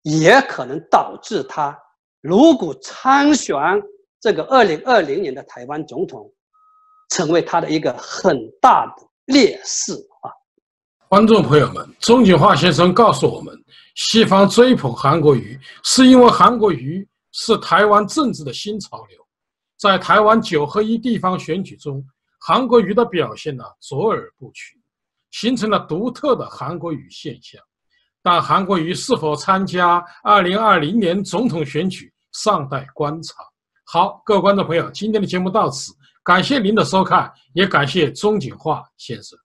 [0.03, 1.77] 也可能导致他
[2.21, 3.57] 如果参选
[4.19, 6.31] 这个二零二零年的台湾总统，
[7.09, 10.29] 成为他的一个很大的劣势啊！
[11.07, 13.57] 观众朋友们，钟景华先生告诉我们，
[13.95, 19.19] 西方追捧韩国瑜，是因为韩国瑜是台湾政治的新潮流。
[19.77, 22.05] 在台湾九合一地方选举中，
[22.39, 24.80] 韩国瑜的表现呢，卓尔不群。
[25.31, 27.61] 形成了独特的韩国语现象，
[28.21, 33.35] 但韩国瑜是否参加二零二零年总统选举尚待观察。
[33.85, 35.91] 好，各位观众朋友，今天的节目到此，
[36.23, 39.37] 感谢您的收看，也感谢钟景化先生。